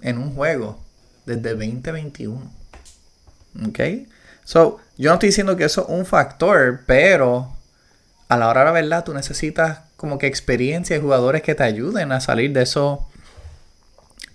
[0.00, 0.82] en un juego
[1.26, 2.50] desde 2021.
[3.68, 3.80] ¿Ok?
[4.44, 7.52] So, yo no estoy diciendo que eso es un factor, pero
[8.30, 11.64] a la hora de la verdad tú necesitas como que experiencia y jugadores que te
[11.64, 13.00] ayuden a salir de esos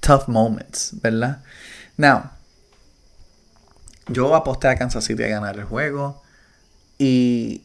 [0.01, 1.41] tough moments, ¿verdad?
[1.95, 2.29] Now,
[4.08, 6.21] yo aposté a Kansas City a ganar el juego
[6.97, 7.63] y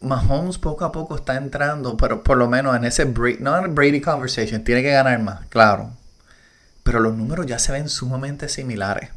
[0.00, 4.64] Mahomes poco a poco está entrando, pero por lo menos en ese Brady, Brady conversation,
[4.64, 5.92] tiene que ganar más, claro.
[6.82, 9.10] pero los números ya se ven sumamente similares.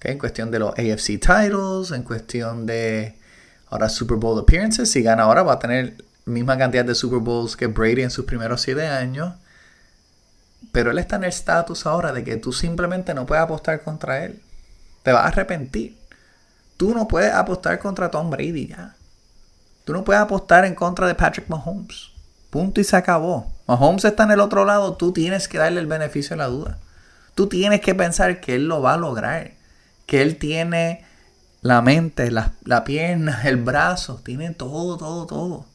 [0.00, 3.18] En cuestión de los AFC titles, en cuestión de
[3.68, 7.56] ahora Super Bowl appearances, si gana ahora va a tener misma cantidad de Super Bowls
[7.56, 9.34] que Brady en sus primeros siete años.
[10.72, 14.24] Pero él está en el estatus ahora de que tú simplemente no puedes apostar contra
[14.24, 14.42] él.
[15.02, 15.96] Te vas a arrepentir.
[16.76, 18.96] Tú no puedes apostar contra Tom Brady ya.
[19.84, 22.10] Tú no puedes apostar en contra de Patrick Mahomes.
[22.50, 23.52] Punto y se acabó.
[23.66, 26.78] Mahomes está en el otro lado, tú tienes que darle el beneficio de la duda.
[27.34, 29.52] Tú tienes que pensar que él lo va a lograr.
[30.06, 31.04] Que él tiene
[31.64, 35.66] la mente, la, la pierna, el brazo, tiene todo, todo, todo.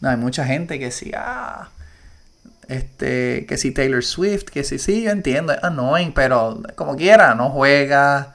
[0.00, 1.68] No, hay mucha gente que sí, ah,
[2.68, 7.34] este, que si Taylor Swift, que sí, sí, yo entiendo, es annoying, pero como quiera,
[7.34, 8.34] no juega.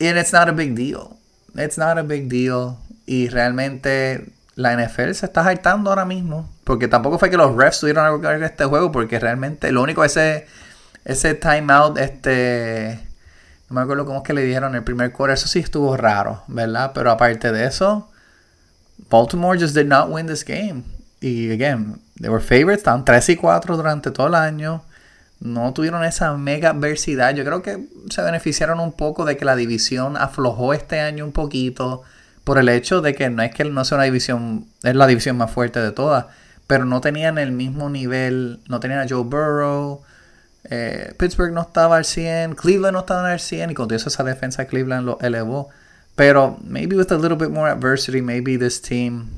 [0.00, 1.16] And it's not a big deal.
[1.54, 2.76] It's not a big deal.
[3.06, 6.50] Y realmente la NFL se está hartando ahora mismo.
[6.64, 8.92] Porque tampoco fue que los refs tuvieron algo que ver este juego.
[8.92, 10.46] Porque realmente lo único ese,
[11.04, 13.00] ese timeout, este.
[13.68, 15.34] No me acuerdo cómo es que le dieron el primer quarter.
[15.34, 16.92] Eso sí estuvo raro, ¿verdad?
[16.94, 18.08] Pero aparte de eso,
[19.10, 20.84] Baltimore just did not win this game.
[21.20, 24.82] Y again, they were favorites, estaban 3 y 4 durante todo el año.
[25.40, 27.34] No tuvieron esa mega adversidad.
[27.34, 31.32] Yo creo que se beneficiaron un poco de que la división aflojó este año un
[31.32, 32.02] poquito.
[32.44, 35.36] Por el hecho de que no es que no sea una división, es la división
[35.36, 36.26] más fuerte de todas.
[36.66, 38.60] Pero no tenían el mismo nivel.
[38.68, 40.02] No tenían a Joe Burrow.
[40.70, 42.54] Eh, Pittsburgh no estaba al 100.
[42.54, 43.70] Cleveland no estaba al 100.
[43.70, 45.70] Y con eso esa defensa de Cleveland lo elevó.
[46.16, 49.28] Pero maybe with a little bit more adversity, maybe this team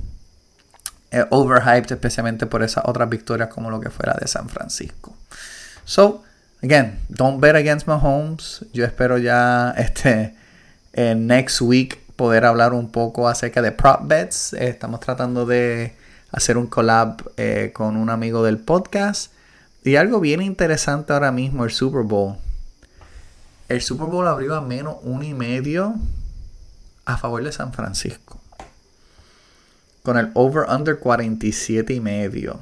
[1.11, 5.17] eh, overhyped, especialmente por esas otras victorias como lo que fuera de San Francisco.
[5.85, 6.23] So,
[6.63, 8.65] again, don't bet against Mahomes.
[8.73, 10.35] Yo espero ya este
[10.93, 14.53] eh, next week poder hablar un poco acerca de prop bets.
[14.53, 15.95] Eh, estamos tratando de
[16.31, 17.23] hacer un collab
[17.73, 19.33] con un amigo del podcast.
[19.89, 22.37] Y algo bien interesante ahora mismo, el Super Bowl.
[23.71, 25.95] El Super Bowl abrió a menos uno y medio
[27.07, 28.39] a favor de San Francisco
[30.03, 32.61] con el over-under 47 y medio.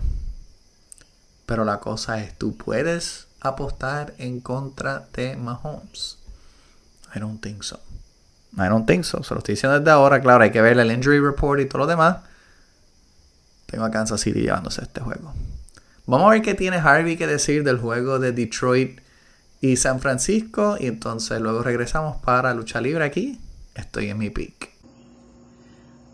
[1.46, 6.18] Pero la cosa es, tú puedes apostar en contra de Mahomes.
[7.12, 7.80] I don't think so.
[8.56, 9.24] I don't think so.
[9.24, 10.20] Se lo estoy diciendo desde ahora.
[10.20, 12.18] Claro, hay que ver el injury report y todo lo demás.
[13.66, 15.34] Tengo a Kansas City llevándose este juego.
[16.08, 19.00] Vamos a ver qué tiene Harvey que decir del juego de Detroit
[19.60, 20.76] y San Francisco.
[20.78, 23.40] Y entonces luego regresamos para lucha libre aquí.
[23.74, 24.70] Estoy en mi pick.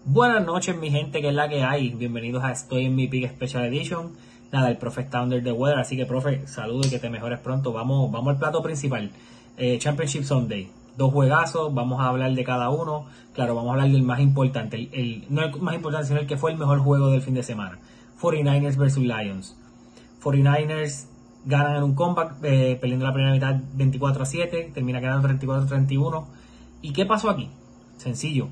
[0.07, 1.91] Buenas noches, mi gente, que es la que hay.
[1.91, 4.13] Bienvenidos a Estoy en mi Pick Special Edition.
[4.51, 7.39] Nada, el profe está under the weather, así que, profe, saludo y que te mejores
[7.41, 7.75] pronto.
[7.75, 9.11] Vamos, vamos al plato principal.
[9.59, 10.71] Eh, Championship Sunday.
[10.97, 13.05] Dos juegazos, vamos a hablar de cada uno.
[13.35, 14.89] Claro, vamos a hablar del más importante.
[14.91, 17.43] El, no el más importante, sino el que fue el mejor juego del fin de
[17.43, 17.79] semana.
[18.19, 19.55] 49ers versus Lions.
[20.23, 21.07] 49ers
[21.45, 25.65] ganan en un comeback, eh, perdiendo la primera mitad 24 a 7, termina quedando 34
[25.65, 26.29] a 31.
[26.83, 27.51] ¿Y qué pasó aquí?
[27.97, 28.49] Sencillo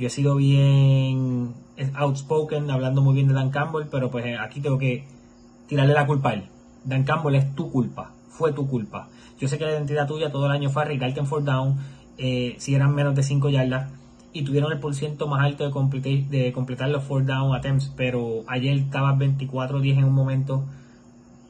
[0.00, 1.52] yo he sido bien
[1.94, 5.04] outspoken, hablando muy bien de Dan Campbell, pero pues eh, aquí tengo que
[5.66, 6.44] tirarle la culpa a él.
[6.84, 9.08] Dan Campbell es tu culpa, fue tu culpa.
[9.38, 11.76] Yo sé que la identidad tuya todo el año fue arriesgarte en fourth down,
[12.16, 13.90] eh, si eran menos de 5 yardas,
[14.32, 19.12] y tuvieron el porciento más alto de, completar, los fourth down attempts, pero ayer estaba
[19.16, 20.64] 24-10 en un momento.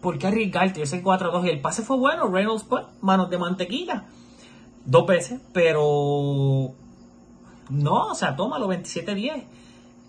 [0.01, 0.81] ¿Por qué arriesgarte?
[0.81, 4.05] Yo sé 4-2 y el pase fue bueno, Reynolds pues, manos de mantequilla.
[4.85, 6.75] Dos veces, pero
[7.71, 9.45] no, o sea, tómalo, 27-10.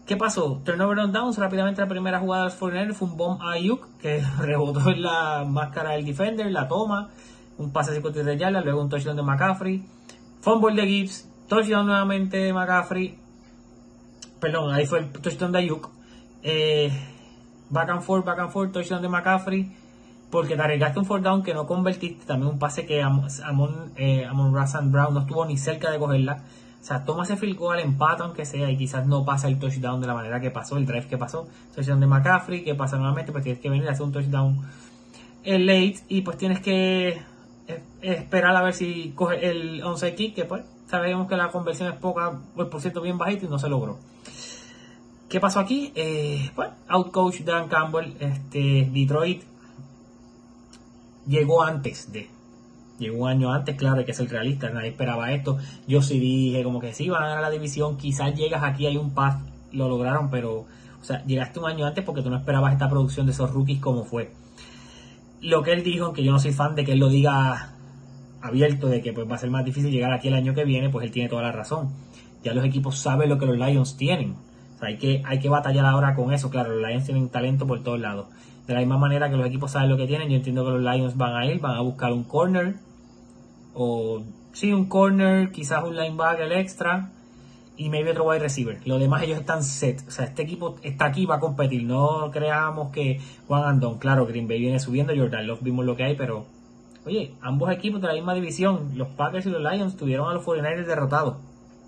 [0.05, 0.61] ¿Qué pasó?
[0.65, 4.21] Turnover on downs, rápidamente la primera jugada del Foreigner fue un bomb a Ayuk que
[4.39, 7.09] rebotó en la máscara del defender, la toma,
[7.57, 9.85] un pase de 53 yardas, luego un touchdown de McCaffrey,
[10.41, 13.17] fumble de Gibbs, touchdown nuevamente de McCaffrey,
[14.39, 15.89] perdón, ahí fue el touchdown de Ayuk,
[16.41, 16.91] eh,
[17.69, 19.71] back and forth, back and forth, touchdown de McCaffrey,
[20.31, 24.25] porque te arriesgaste un fourth down que no convertiste, también un pase que Amon, eh,
[24.25, 24.53] Amon
[24.85, 26.43] Brown no estuvo ni cerca de cogerla,
[26.81, 30.01] o sea, toma ese field goal, empata aunque sea y quizás no pasa el touchdown
[30.01, 31.47] de la manera que pasó, el drive que pasó.
[31.75, 34.59] Touchdown de McCaffrey, que pasa nuevamente, pues tienes que venir a hacer un touchdown
[35.43, 37.21] el late y pues tienes que
[38.01, 41.99] esperar a ver si coge el onside kick, que pues sabemos que la conversión es
[41.99, 43.99] poca, pues por cierto bien bajito y no se logró.
[45.29, 45.93] ¿Qué pasó aquí?
[45.95, 49.43] Eh, bueno, outcoach Dan Campbell, este, Detroit
[51.27, 52.29] llegó antes de
[53.01, 55.57] Llegó un año antes, claro, hay que ser realista, nadie esperaba esto.
[55.87, 58.95] Yo sí dije como que sí, van a ganar la división, quizás llegas aquí, hay
[58.95, 60.67] un path, lo lograron, pero,
[61.01, 63.79] o sea, llegaste un año antes porque tú no esperabas esta producción de esos rookies
[63.79, 64.31] como fue.
[65.41, 67.73] Lo que él dijo, aunque yo no soy fan de que él lo diga
[68.39, 70.91] abierto, de que pues va a ser más difícil llegar aquí el año que viene,
[70.91, 71.89] pues él tiene toda la razón.
[72.43, 74.35] Ya los equipos saben lo que los Lions tienen.
[74.75, 76.51] O sea, hay que, hay que batallar ahora con eso.
[76.51, 78.27] Claro, los Lions tienen talento por todos lados.
[78.71, 80.81] De la misma manera que los equipos saben lo que tienen, yo entiendo que los
[80.81, 82.75] Lions van a ir, van a buscar un corner.
[83.73, 87.11] O sí, un corner, quizás un linebacker extra.
[87.75, 88.79] Y maybe otro wide receiver.
[88.85, 90.01] Lo demás ellos están set.
[90.07, 91.83] O sea, este equipo está aquí va a competir.
[91.83, 96.05] No creamos que Juan Andón, claro, Green Bay viene subiendo, Jordan Love vimos lo que
[96.05, 96.45] hay, pero
[97.05, 100.45] oye, ambos equipos de la misma división, los Packers y los Lions, tuvieron a los
[100.45, 101.35] 49ers derrotados.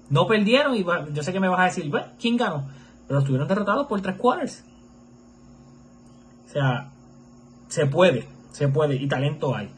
[0.10, 2.68] No perdieron y yo sé que me vas a decir, ¿quién ganó?
[3.08, 4.66] Pero estuvieron derrotados por tres quarters.
[6.54, 6.92] Sea,
[7.68, 9.70] se puede, se puede y talento hay.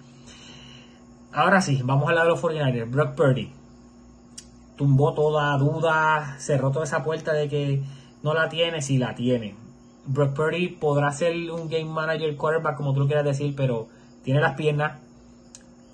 [1.31, 2.91] Ahora sí, vamos a hablar de los 49ers.
[2.91, 3.51] Brock Purdy
[4.75, 7.81] tumbó toda duda, cerró toda esa puerta de que
[8.23, 9.55] no la tiene, si la tiene.
[10.05, 13.87] Brock Purdy podrá ser un game manager quarterback, como tú lo quieras decir, pero
[14.23, 14.99] tiene las piernas,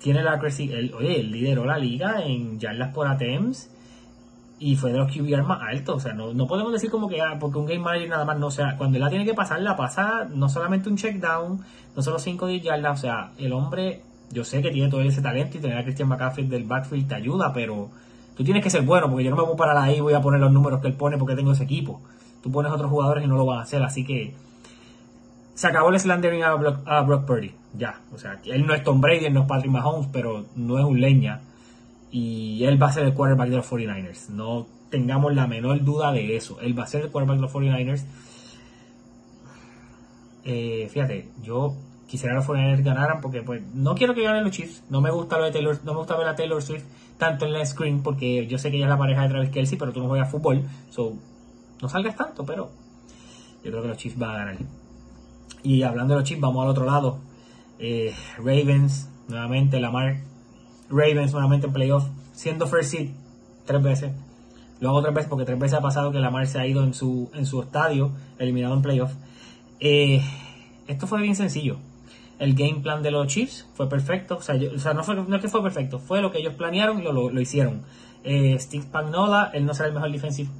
[0.00, 3.70] tiene la el, oye, lideró la liga en yardas por attempts
[4.62, 5.96] y fue de los QBR más altos.
[5.96, 8.50] O sea, no, podemos decir como que ah, porque un game manager nada más no
[8.50, 11.60] sea, cuando él la tiene que pasar, la pasa no solamente un check down,
[11.96, 12.98] no solo 5 o 10 yardas.
[12.98, 16.08] O sea, el hombre, yo sé que tiene todo ese talento y tener a Christian
[16.08, 17.90] McCaffrey del backfield te ayuda, pero
[18.36, 20.20] tú tienes que ser bueno, porque yo no me voy a parar ahí voy a
[20.20, 22.00] poner los números que él pone porque tengo ese equipo.
[22.40, 24.32] Tú pones otros jugadores y no lo van a hacer, así que
[25.54, 27.52] se acabó el slandering a Brock, a Brock Purdy.
[27.74, 30.78] Ya, o sea, él no es Tom Brady, él no es Patrick Mahomes, pero no
[30.78, 31.40] es un leña
[32.12, 34.28] y él va a ser el quarterback de los 49ers.
[34.28, 36.60] No tengamos la menor duda de eso.
[36.60, 38.04] Él va a ser el quarterback de los 49ers.
[40.44, 41.74] Eh, fíjate, yo
[42.06, 44.84] quisiera los 49ers ganaran porque pues no quiero que ganen los Chiefs.
[44.90, 46.84] No me gusta lo de Taylor, no me gusta ver a Taylor Swift
[47.16, 49.78] tanto en la screen porque yo sé que ella es la pareja de Travis Kelsey,
[49.78, 51.16] pero tú no juegas fútbol, so
[51.80, 52.70] no salgas tanto, pero
[53.64, 54.56] yo creo que los Chiefs van a ganar.
[55.62, 57.20] Y hablando de los Chiefs, vamos al otro lado.
[57.78, 60.31] Eh, Ravens, nuevamente Lamar
[60.92, 63.10] Ravens nuevamente en playoff, siendo first seed
[63.64, 64.12] tres veces.
[64.80, 66.92] Lo hago tres veces porque tres veces ha pasado que Lamar se ha ido en
[66.92, 69.12] su, en su estadio, eliminado en playoff.
[69.80, 70.22] Eh,
[70.88, 71.78] esto fue bien sencillo.
[72.38, 74.38] El game plan de los Chiefs fue perfecto.
[74.38, 74.56] O sea,
[74.94, 77.82] no, fue, no es que fue perfecto, fue lo que ellos planearon y lo, hicieron.
[78.24, 80.50] Eh, Steve Pagnola, él no será el mejor defensive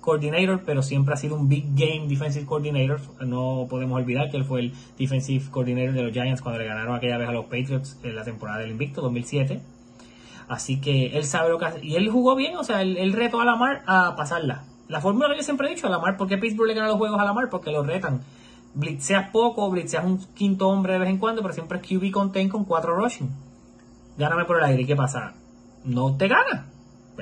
[0.00, 3.00] coordinator, pero siempre ha sido un big game defensive coordinator.
[3.26, 6.94] No podemos olvidar que él fue el defensive coordinator de los Giants cuando le ganaron
[6.94, 9.60] aquella vez a los Patriots en la temporada del Invicto 2007.
[10.48, 11.84] Así que él sabe lo que hace.
[11.84, 14.64] Y él jugó bien, o sea, él, retó a Lamar a pasarla.
[14.88, 16.96] La fórmula que yo siempre he dicho a Lamar, ¿por qué Pittsburgh le gana los
[16.96, 17.48] juegos a Lamar?
[17.48, 18.22] Porque lo retan.
[18.74, 22.48] Blitzeas poco, blitzeas un quinto hombre de vez en cuando, pero siempre es QB contain
[22.48, 23.30] con cuatro rushing.
[24.16, 24.82] Gáname por el aire.
[24.82, 25.34] ¿Y qué pasa?
[25.84, 26.66] No te gana.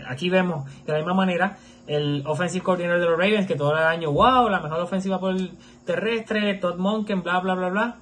[0.09, 3.83] Aquí vemos de la misma manera el offensive coordinator de los Ravens que todo el
[3.83, 5.53] año, wow, la mejor ofensiva por el
[5.85, 7.97] terrestre, Todd Monken, bla, bla, bla, bla.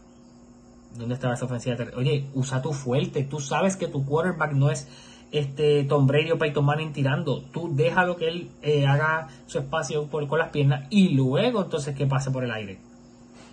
[0.94, 2.00] ¿Dónde estaba esa ofensiva terrestre?
[2.00, 3.22] Oye, usa tu fuerte.
[3.24, 4.88] Tú sabes que tu quarterback no es
[5.30, 7.42] este Tom Brady o Peyton Manning tirando.
[7.42, 12.06] Tú déjalo que él eh, haga su espacio con las piernas y luego entonces que
[12.06, 12.78] pase por el aire.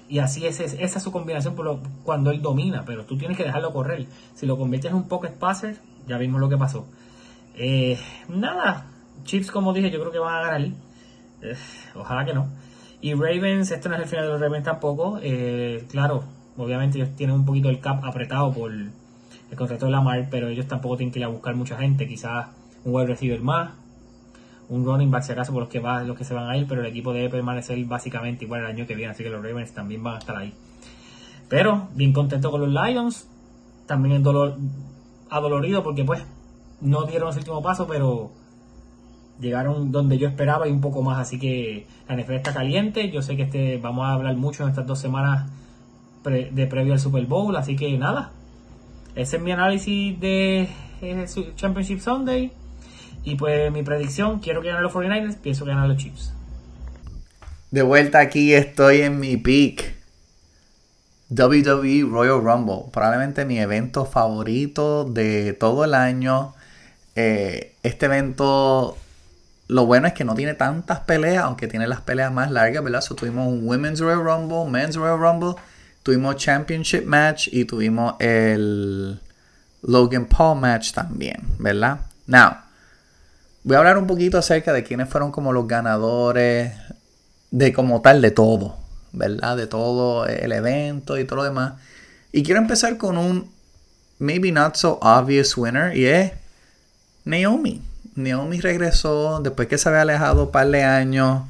[0.07, 1.55] Y así es, esa es su combinación
[2.03, 4.05] cuando él domina, pero tú tienes que dejarlo correr.
[4.35, 6.85] Si lo conviertes en un pocket passer, ya vimos lo que pasó.
[7.55, 8.91] Eh, nada,
[9.23, 10.61] Chips como dije, yo creo que van a ganar.
[11.41, 11.55] Eh,
[11.95, 12.47] ojalá que no.
[13.01, 15.19] Y Ravens, esto no es el final de los Ravens tampoco.
[15.89, 16.23] claro,
[16.55, 18.71] obviamente ellos tienen un poquito el cap apretado por
[19.51, 22.47] el contrato de Lamar, pero ellos tampoco tienen que ir a buscar mucha gente, quizás
[22.83, 23.71] un wide receiver más,
[24.69, 26.67] un running back si acaso por los que va, los que se van a ir,
[26.67, 29.73] pero el equipo debe permanecer básicamente igual el año que viene, así que los Ravens
[29.73, 30.53] también van a estar ahí.
[31.49, 33.27] Pero bien contento con los Lions,
[33.85, 34.57] también dolor,
[35.29, 36.23] adolorido porque pues
[36.81, 38.31] no dieron el último paso, pero
[39.39, 43.21] llegaron donde yo esperaba y un poco más, así que la NFL está caliente, yo
[43.21, 45.49] sé que este vamos a hablar mucho en estas dos semanas
[46.23, 48.31] de previo al Super Bowl, así que nada,
[49.15, 50.69] ese es mi análisis de
[51.01, 51.25] eh,
[51.55, 52.51] Championship Sunday.
[53.23, 56.33] Y pues mi predicción, quiero que ganen los 49ers, pienso que ganan los Chiefs.
[57.71, 59.95] De vuelta aquí estoy en mi peak.
[61.29, 66.53] WWE Royal Rumble, probablemente mi evento favorito de todo el año.
[67.15, 68.95] Eh, este evento,
[69.67, 73.03] lo bueno es que no tiene tantas peleas, aunque tiene las peleas más largas, ¿verdad?
[73.17, 75.55] tuvimos un Women's Royal Rumble, Men's Royal Rumble
[76.05, 79.19] Tuvimos Championship Match y tuvimos el
[79.81, 82.01] Logan Paul Match también, ¿verdad?
[82.27, 82.57] Now,
[83.63, 86.73] voy a hablar un poquito acerca de quiénes fueron como los ganadores
[87.49, 88.77] de como tal de todo,
[89.13, 89.57] ¿verdad?
[89.57, 91.73] De todo el evento y todo lo demás.
[92.31, 93.49] Y quiero empezar con un
[94.19, 96.33] maybe not so obvious winner y es
[97.23, 97.81] Naomi.
[98.13, 101.45] Naomi regresó después que se había alejado un par de años,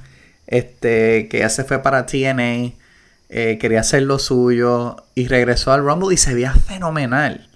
[0.48, 2.85] este, que ya se fue para TNA.
[3.30, 7.50] Eh, quería hacer lo suyo y regresó al Rumble y se veía fenomenal.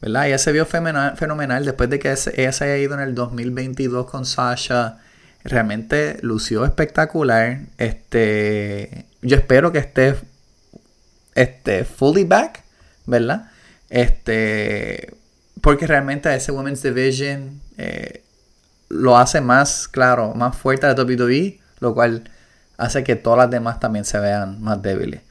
[0.00, 0.26] ¿Verdad?
[0.28, 4.26] Ella se vio fenomenal, después de que ella se haya ido en el 2022 con
[4.26, 4.98] Sasha.
[5.42, 7.60] Realmente lució espectacular.
[7.78, 10.16] Este, yo espero que esté
[11.34, 12.62] este, fully back,
[13.06, 13.50] ¿verdad?
[13.88, 15.14] Este,
[15.60, 18.22] porque realmente ese Women's Division eh,
[18.88, 22.30] lo hace más, claro, más fuerte de WWE, lo cual
[22.76, 25.22] hace que todas las demás también se vean más débiles.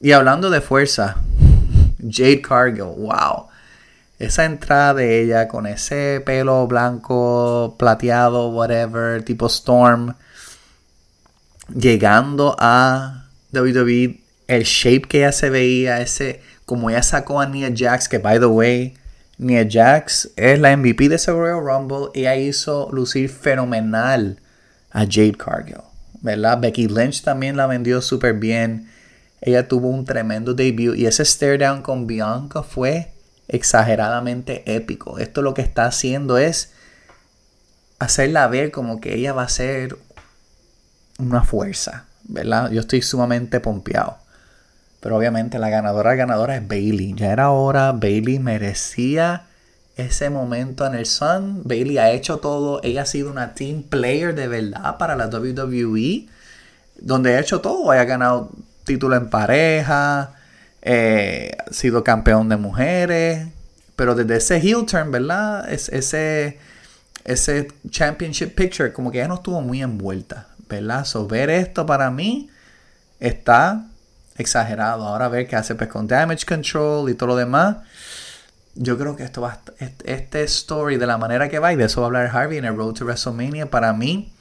[0.00, 1.16] Y hablando de fuerza,
[1.98, 3.48] Jade Cargill, wow.
[4.18, 10.14] Esa entrada de ella con ese pelo blanco, plateado, whatever, tipo Storm,
[11.74, 17.72] llegando a WWE, el shape que ella se veía, ese, como ella sacó a Nia
[17.74, 18.94] Jax, que by the way,
[19.38, 24.38] Nia Jax es la MVP de ese Royal Rumble, ella hizo lucir fenomenal
[24.90, 25.82] a Jade Cargill,
[26.24, 26.58] ¿verdad?
[26.58, 28.90] Becky Lynch también la vendió súper bien.
[29.42, 33.12] Ella tuvo un tremendo debut y ese stare down con Bianca fue
[33.46, 35.18] exageradamente épico.
[35.18, 36.72] Esto lo que está haciendo es
[37.98, 39.98] hacerla ver como que ella va a ser
[41.18, 42.70] una fuerza, ¿verdad?
[42.70, 44.16] Yo estoy sumamente pompeado.
[45.00, 47.12] Pero obviamente la ganadora ganadora es Bailey.
[47.12, 49.42] Ya era hora, Bailey merecía
[49.96, 51.62] ese momento en el Sun.
[51.64, 56.26] Bailey ha hecho todo, ella ha sido una team player de verdad para la WWE,
[56.96, 58.50] donde ha hecho todo, ha ganado
[58.84, 60.34] título en pareja,
[60.82, 63.48] eh, ha sido campeón de mujeres,
[63.96, 65.72] pero desde ese heel turn, ¿verdad?
[65.72, 66.58] Es, ese,
[67.24, 71.04] ese championship picture, como que ya no estuvo muy envuelta, ¿verdad?
[71.04, 72.50] So, ver esto para mí
[73.20, 73.86] está
[74.36, 75.06] exagerado.
[75.06, 77.76] Ahora ver qué hace pues con damage control y todo lo demás.
[78.74, 79.60] Yo creo que esto va
[80.04, 82.64] este story de la manera que va y de eso va a hablar Harvey en
[82.64, 84.32] el Road to WrestleMania para mí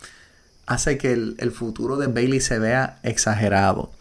[0.66, 3.92] hace que el, el futuro de Bailey se vea exagerado.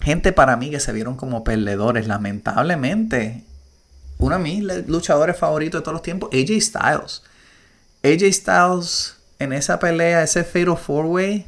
[0.00, 3.44] Gente para mí que se vieron como perdedores, lamentablemente.
[4.18, 7.22] Uno de mis luchadores favoritos de todos los tiempos, AJ Styles.
[8.02, 11.46] AJ Styles en esa pelea, ese Fatal Four Way,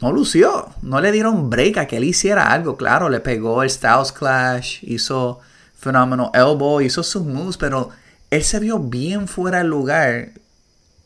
[0.00, 0.68] no lució.
[0.82, 2.76] No le dieron break a que él hiciera algo.
[2.76, 5.40] Claro, le pegó el Styles Clash, hizo
[5.78, 7.90] Phenomenal Elbow, hizo sus moves, pero
[8.30, 10.30] él se vio bien fuera del lugar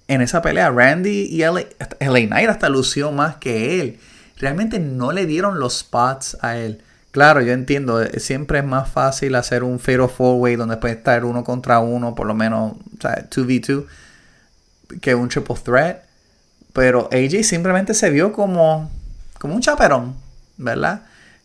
[0.08, 0.70] en esa pelea.
[0.70, 1.66] Randy y LA,
[2.00, 4.00] Knight hasta lució más que él.
[4.38, 6.82] Realmente no le dieron los spots a él.
[7.10, 10.94] Claro, yo entiendo, eh, siempre es más fácil hacer un Fatal Four Way donde puede
[10.94, 13.84] estar uno contra uno, por lo menos, o sea, 2v2,
[15.02, 15.98] que un Triple Threat.
[16.72, 18.90] Pero AJ simplemente se vio como,
[19.38, 20.16] como un chaperón,
[20.56, 21.02] ¿verdad?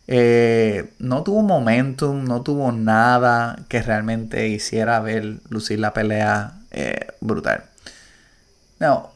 [0.08, 7.08] Eh, no tuvo momentum, no tuvo nada que realmente hiciera ver lucir la pelea eh,
[7.20, 7.64] brutal.
[8.80, 9.10] No,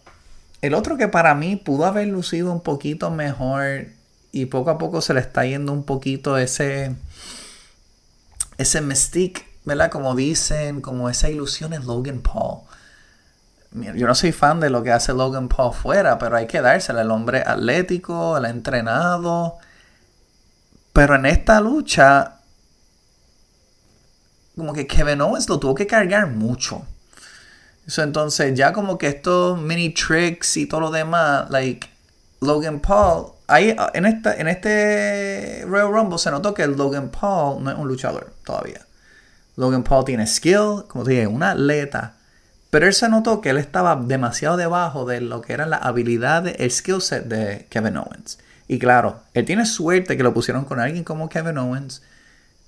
[0.61, 3.86] el otro que para mí pudo haber lucido un poquito mejor
[4.32, 6.95] y poco a poco se le está yendo un poquito ese
[8.59, 9.90] ese mystique, ¿verdad?
[9.90, 12.61] Como dicen, como esa ilusión es Logan Paul
[13.74, 17.03] yo no soy fan de lo que hace Logan Paul fuera, pero hay que dársela.
[17.03, 19.59] El hombre atlético, el entrenado.
[20.93, 22.40] Pero en esta lucha,
[24.57, 26.84] como que Kevin Owens lo tuvo que cargar mucho.
[27.97, 31.88] entonces, ya como que estos mini tricks y todo lo demás, like
[32.40, 37.70] Logan Paul, ahí en, esta, en este Royal Rumble se notó que Logan Paul no
[37.70, 38.86] es un luchador todavía.
[39.57, 42.16] Logan Paul tiene skill, como te dije, un atleta
[42.72, 46.47] pero él se notó que él estaba demasiado debajo de lo que era la habilidad,
[46.47, 48.38] el skill set de Kevin Owens.
[48.73, 52.01] Y claro, él tiene suerte que lo pusieron con alguien como Kevin Owens,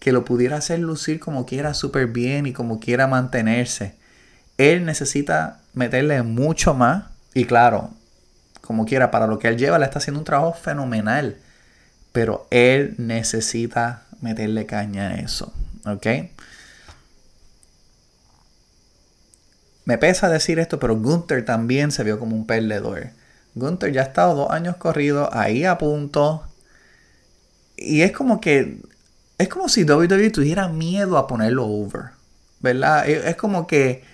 [0.01, 3.95] que lo pudiera hacer lucir como quiera súper bien y como quiera mantenerse.
[4.59, 7.05] Él necesita meterle mucho más.
[7.33, 7.89] Y claro,
[8.61, 11.39] como quiera, para lo que él lleva, le está haciendo un trabajo fenomenal.
[12.13, 15.55] Pero él necesita meterle caña a eso.
[15.87, 16.07] ¿Ok?
[19.87, 23.09] Me pesa decir esto, pero Gunther también se vio como un perdedor.
[23.55, 26.45] Gunther ya ha estado dos años corrido, ahí a punto.
[27.77, 28.79] Y es como que.
[29.39, 32.11] Es como si WWE tuviera miedo a ponerlo over.
[32.61, 33.09] ¿Verdad?
[33.09, 34.05] Es como que.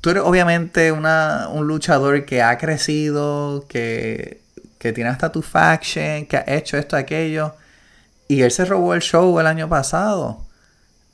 [0.00, 4.42] Tú eres obviamente una, un luchador que ha crecido, que,
[4.78, 7.54] que tiene hasta tu faction, que ha hecho esto, aquello.
[8.28, 10.44] Y él se robó el show el año pasado.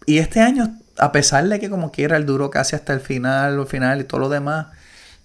[0.07, 3.59] Y este año a pesar de que como quiera él duró casi hasta el final,
[3.59, 4.69] el final y todo lo demás,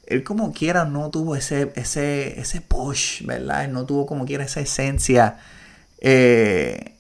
[0.10, 3.66] él como quiera no tuvo ese, ese, ese push, ¿verdad?
[3.66, 5.38] Él no tuvo como quiera esa esencia.
[6.00, 6.96] Eh,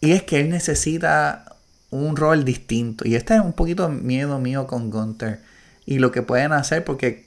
[0.00, 1.56] y es que él necesita
[1.90, 3.06] un rol distinto.
[3.06, 5.40] Y este es un poquito miedo mío con Gunther.
[5.84, 7.26] Y lo que pueden hacer, porque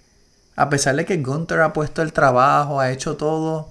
[0.56, 3.70] a pesar de que Gunther ha puesto el trabajo, ha hecho todo,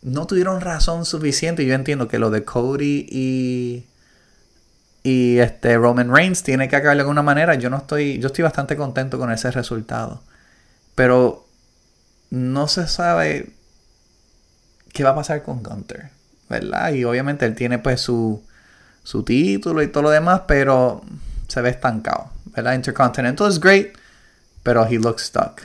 [0.00, 1.66] no tuvieron razón suficiente.
[1.66, 3.84] Yo entiendo que lo de Cody y
[5.08, 7.54] y este Roman Reigns tiene que acabar de alguna manera.
[7.54, 10.22] Yo no estoy, yo estoy bastante contento con ese resultado.
[10.94, 11.46] Pero
[12.30, 13.52] no se sabe
[14.92, 16.10] ¿qué va a pasar con Gunter?
[16.50, 16.92] ¿Verdad?
[16.92, 18.42] Y obviamente él tiene pues su,
[19.02, 21.02] su título y todo lo demás, pero
[21.46, 22.30] se ve estancado.
[22.46, 22.74] ¿Verdad?
[22.74, 23.88] Intercontinental es great,
[24.62, 25.62] pero he looks stuck.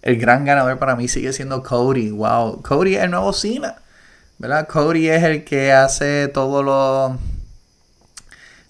[0.00, 2.10] El gran ganador para mí sigue siendo Cody.
[2.10, 3.76] Wow, Cody es el nuevo Cena.
[4.38, 4.66] ¿Verdad?
[4.68, 7.18] Cody es el que hace todos los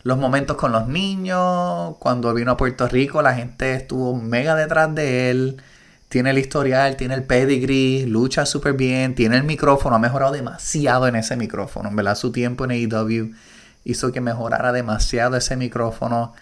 [0.06, 1.96] los momentos con los niños.
[1.98, 5.60] Cuando vino a Puerto Rico, la gente estuvo mega detrás de él.
[6.08, 11.08] Tiene el historial, tiene el pedigree, lucha súper bien, tiene el micrófono, ha mejorado demasiado
[11.08, 11.90] en ese micrófono.
[11.92, 12.14] ¿verdad?
[12.14, 13.34] Su tiempo en AEW
[13.82, 16.34] hizo que mejorara demasiado ese micrófono.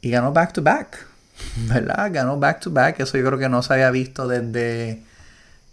[0.00, 1.06] Y ganó back to back.
[1.68, 2.10] ¿Verdad?
[2.14, 2.98] Ganó back to back.
[3.00, 5.02] Eso yo creo que no se había visto desde.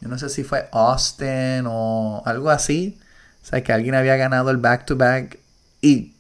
[0.02, 3.00] Yo no sé si fue Austin o algo así.
[3.44, 5.40] O sea, que alguien había ganado el back to back.
[5.82, 6.19] Y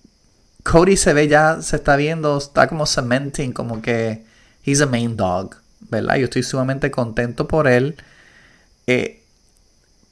[0.63, 4.25] Cody se ve ya, se está viendo, está como cementing, como que
[4.63, 5.55] he's a main dog,
[5.89, 6.17] ¿verdad?
[6.17, 7.97] Yo estoy sumamente contento por él.
[8.87, 9.23] Eh,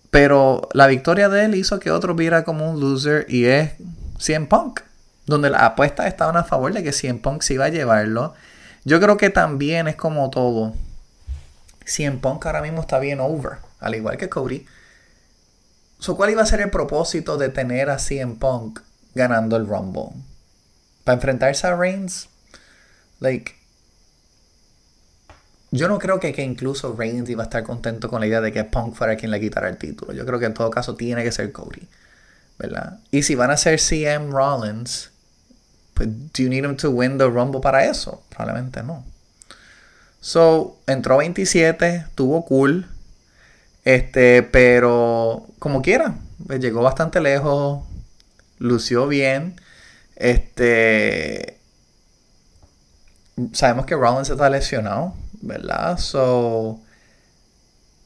[0.09, 3.73] pero la victoria de él hizo que otro viera como un loser y es
[4.19, 4.81] CM Punk,
[5.25, 8.33] donde las apuestas estaban a favor de que CM Punk se iba a llevarlo.
[8.85, 10.73] Yo creo que también es como todo.
[11.85, 14.65] CM Punk ahora mismo está bien over, al igual que Cody.
[15.99, 18.79] So, ¿Cuál iba a ser el propósito de tener a CM Punk
[19.13, 20.11] ganando el Rumble?
[21.07, 22.27] Para enfrentarse a Reigns,
[23.21, 23.55] like,
[25.71, 28.51] yo no creo que, que, incluso Reigns iba a estar contento con la idea de
[28.51, 30.11] que Punk fuera quien le quitara el título.
[30.11, 31.87] Yo creo que en todo caso tiene que ser Cody,
[32.59, 32.99] ¿verdad?
[33.09, 35.11] Y si van a ser CM Rollins,
[35.93, 38.21] pues, ¿do you need him to win the Rumble para eso?
[38.27, 39.05] Probablemente no.
[40.19, 42.85] So, entró 27, tuvo cool,
[43.85, 47.85] este, pero como quiera, pues, llegó bastante lejos,
[48.59, 49.55] lució bien.
[50.17, 51.57] Este.
[53.53, 55.97] Sabemos que Rollins está lesionado, ¿verdad?
[55.97, 56.79] So.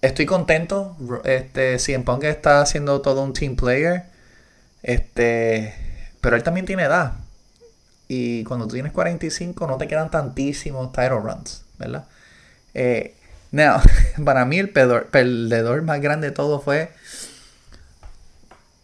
[0.02, 0.98] Estoy contento.
[1.24, 4.04] Este, en Punk está haciendo todo un team player.
[4.84, 5.74] Este.
[6.20, 7.14] Pero él también tiene edad.
[8.08, 12.04] Y cuando tú tienes 45 no te quedan tantísimos title runs, ¿verdad?
[12.74, 13.16] Eh,
[13.52, 13.80] now,
[14.26, 16.92] para mí el perdedor más grande de todo fue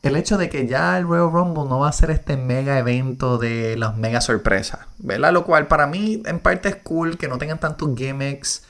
[0.04, 3.38] el hecho de que ya el Royal Rumble no va a ser este mega evento
[3.38, 5.34] de las mega sorpresas, ¿verdad?
[5.34, 8.64] Lo cual para mí en parte es cool que no tengan tantos gimmicks.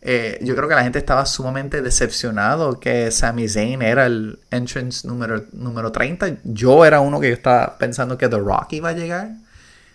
[0.00, 5.06] Eh, yo creo que la gente estaba sumamente decepcionado que Sami Zayn era el entrance
[5.08, 6.36] número, número 30.
[6.44, 9.30] Yo era uno que yo estaba pensando que The Rock iba a llegar.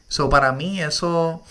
[0.08, 1.44] So para mí eso,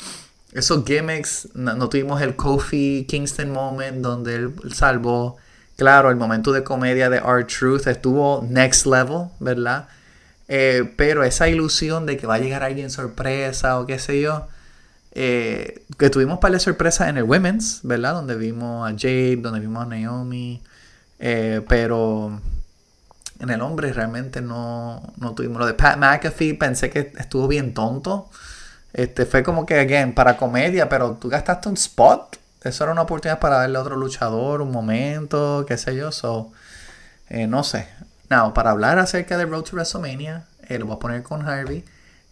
[0.52, 5.38] esos gimmicks, no, tuvimos el Kofi Kingston moment donde él salvó
[5.78, 9.86] Claro, el momento de comedia de Art Truth estuvo next level, ¿verdad?
[10.48, 14.48] Eh, pero esa ilusión de que va a llegar alguien sorpresa o qué sé yo,
[15.12, 18.14] eh, que tuvimos para la sorpresa en el Women's, ¿verdad?
[18.14, 20.60] Donde vimos a Jade, donde vimos a Naomi,
[21.20, 22.40] eh, pero
[23.38, 27.72] en el hombre realmente no, no, tuvimos lo de Pat McAfee, pensé que estuvo bien
[27.72, 28.28] tonto.
[28.92, 33.02] Este fue como que, again, para comedia, pero tú gastaste un spot eso era una
[33.02, 36.12] oportunidad para darle a otro luchador un momento, qué sé yo.
[36.12, 36.52] So,
[37.28, 37.88] eh, no sé.
[38.30, 41.84] Now, para hablar acerca de Road to WrestleMania, eh, lo voy a poner con Harvey.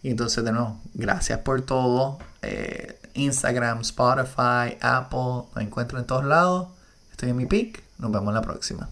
[0.03, 2.19] Y entonces, de nuevo, gracias por todo.
[2.41, 6.67] Eh, Instagram, Spotify, Apple, lo encuentro en todos lados.
[7.11, 7.83] Estoy en mi pick.
[7.97, 8.89] Nos vemos la próxima.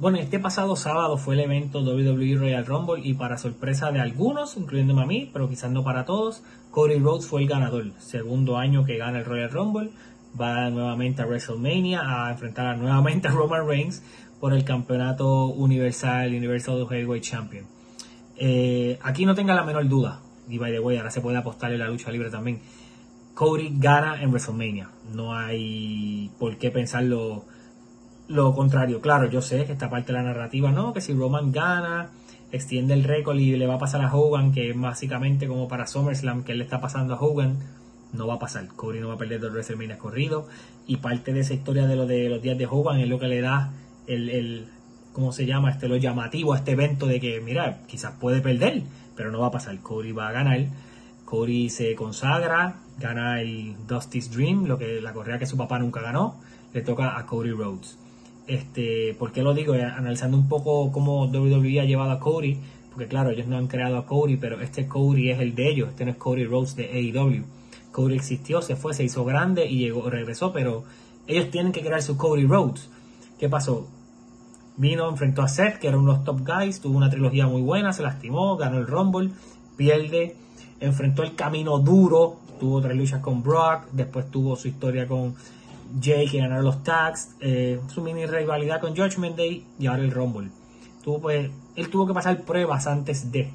[0.00, 4.56] Bueno, este pasado sábado fue el evento WWE Royal Rumble y para sorpresa de algunos,
[4.56, 7.90] incluyéndome a mí, pero quizás no para todos, Cody Rhodes fue el ganador.
[7.98, 9.90] Segundo año que gana el Royal Rumble,
[10.40, 14.04] va nuevamente a WrestleMania a enfrentar nuevamente a Roman Reigns
[14.38, 17.66] por el campeonato universal, Universal Heavyweight Champion.
[18.36, 21.72] Eh, aquí no tenga la menor duda, y by the way, ahora se puede apostar
[21.72, 22.60] en la lucha libre también.
[23.34, 24.90] Cody gana en WrestleMania.
[25.12, 27.46] No hay por qué pensarlo
[28.28, 29.00] lo contrario.
[29.00, 32.10] Claro, yo sé que esta parte de la narrativa no, que si Roman gana,
[32.52, 35.86] extiende el récord y le va a pasar a Hogan, que es básicamente como para
[35.86, 37.58] SummerSlam, que le está pasando a Hogan,
[38.12, 38.66] no va a pasar.
[38.68, 40.46] Cody no va a perder dos WrestleMania corrido.
[40.86, 43.28] Y parte de esa historia de lo de los días de Hogan es lo que
[43.28, 43.72] le da
[44.06, 44.68] el,
[45.12, 45.70] ¿cómo se llama?
[45.70, 48.82] Este, lo llamativo a este evento de que, mira, quizás puede perder,
[49.16, 49.78] pero no va a pasar.
[49.80, 50.66] Cody va a ganar.
[51.24, 56.00] Cody se consagra, gana el Dusty's Dream, lo que la correa que su papá nunca
[56.00, 56.36] ganó.
[56.72, 57.98] Le toca a Cody Rhodes.
[58.48, 59.74] Este, ¿Por qué lo digo?
[59.74, 62.58] Eh, analizando un poco cómo WWE ha llevado a Cody,
[62.90, 65.90] porque claro, ellos no han creado a Cody, pero este Cody es el de ellos,
[65.90, 67.44] este no es Cody Rhodes de AEW.
[67.92, 70.84] Cody existió, se fue, se hizo grande y llegó, regresó, pero
[71.26, 72.88] ellos tienen que crear su Cody Rhodes.
[73.38, 73.86] ¿Qué pasó?
[74.78, 77.60] Vino, enfrentó a Seth, que era uno de los top guys, tuvo una trilogía muy
[77.60, 79.30] buena, se lastimó, ganó el Rumble,
[79.76, 80.36] pierde,
[80.80, 85.34] enfrentó el camino duro, tuvo tres luchas con Brock, después tuvo su historia con
[86.02, 90.10] Jay que ganaron los tags, eh, su mini rivalidad con Judgment Day y ahora el
[90.10, 90.50] Rumble.
[91.02, 93.50] Tuvo, pues, él tuvo que pasar pruebas antes de.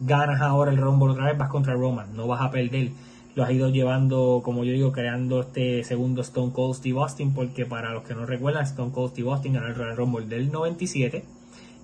[0.00, 2.90] Ganas ahora el Rumble otra vez, vas contra Roman, no vas a perder.
[3.34, 7.64] Lo has ido llevando, como yo digo, creando este segundo Stone Cold Steve Austin, porque
[7.64, 11.24] para los que no recuerdan, Stone Cold Steve Austin ganó el Royal Rumble del 97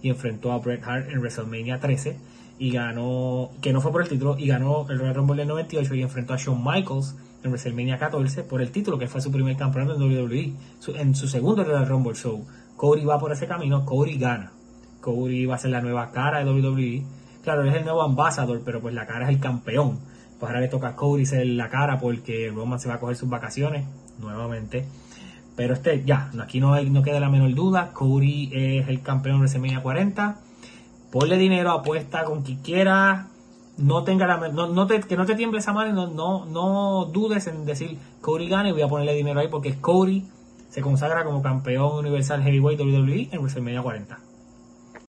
[0.02, 2.16] y enfrentó a Bret Hart en WrestleMania 13
[2.59, 5.94] y ganó, que no fue por el título, y ganó el Royal Rumble del 98
[5.94, 9.57] y enfrentó a Shawn Michaels en WrestleMania 14 por el título, que fue su primer
[9.57, 10.53] campeonato en WWE,
[10.99, 12.45] en su segundo Royal Rumble Show.
[12.76, 14.53] Cody va por ese camino, Cody gana.
[15.01, 17.03] Cody va a ser la nueva cara de WWE.
[17.43, 19.99] Claro, él es el nuevo ambassador, pero pues la cara es el campeón.
[20.39, 23.16] Pues ahora le toca a Cody ser la cara porque Roman se va a coger
[23.16, 23.87] sus vacaciones
[24.18, 24.84] nuevamente.
[25.55, 27.93] Pero este, ya, aquí no, no queda la menor duda.
[27.93, 30.37] Cody es el campeón de WrestleMania 40.
[31.11, 33.28] Ponle dinero, apuesta con quien quiera.
[33.79, 37.05] No tenga la, no, no te, que no te tiemble esa mano no, no, no
[37.07, 40.24] dudes en decir Cody gana y voy a ponerle dinero ahí porque Cody
[40.70, 44.26] se consagra como campeón universal heavyweight WWE en WrestleMania 40.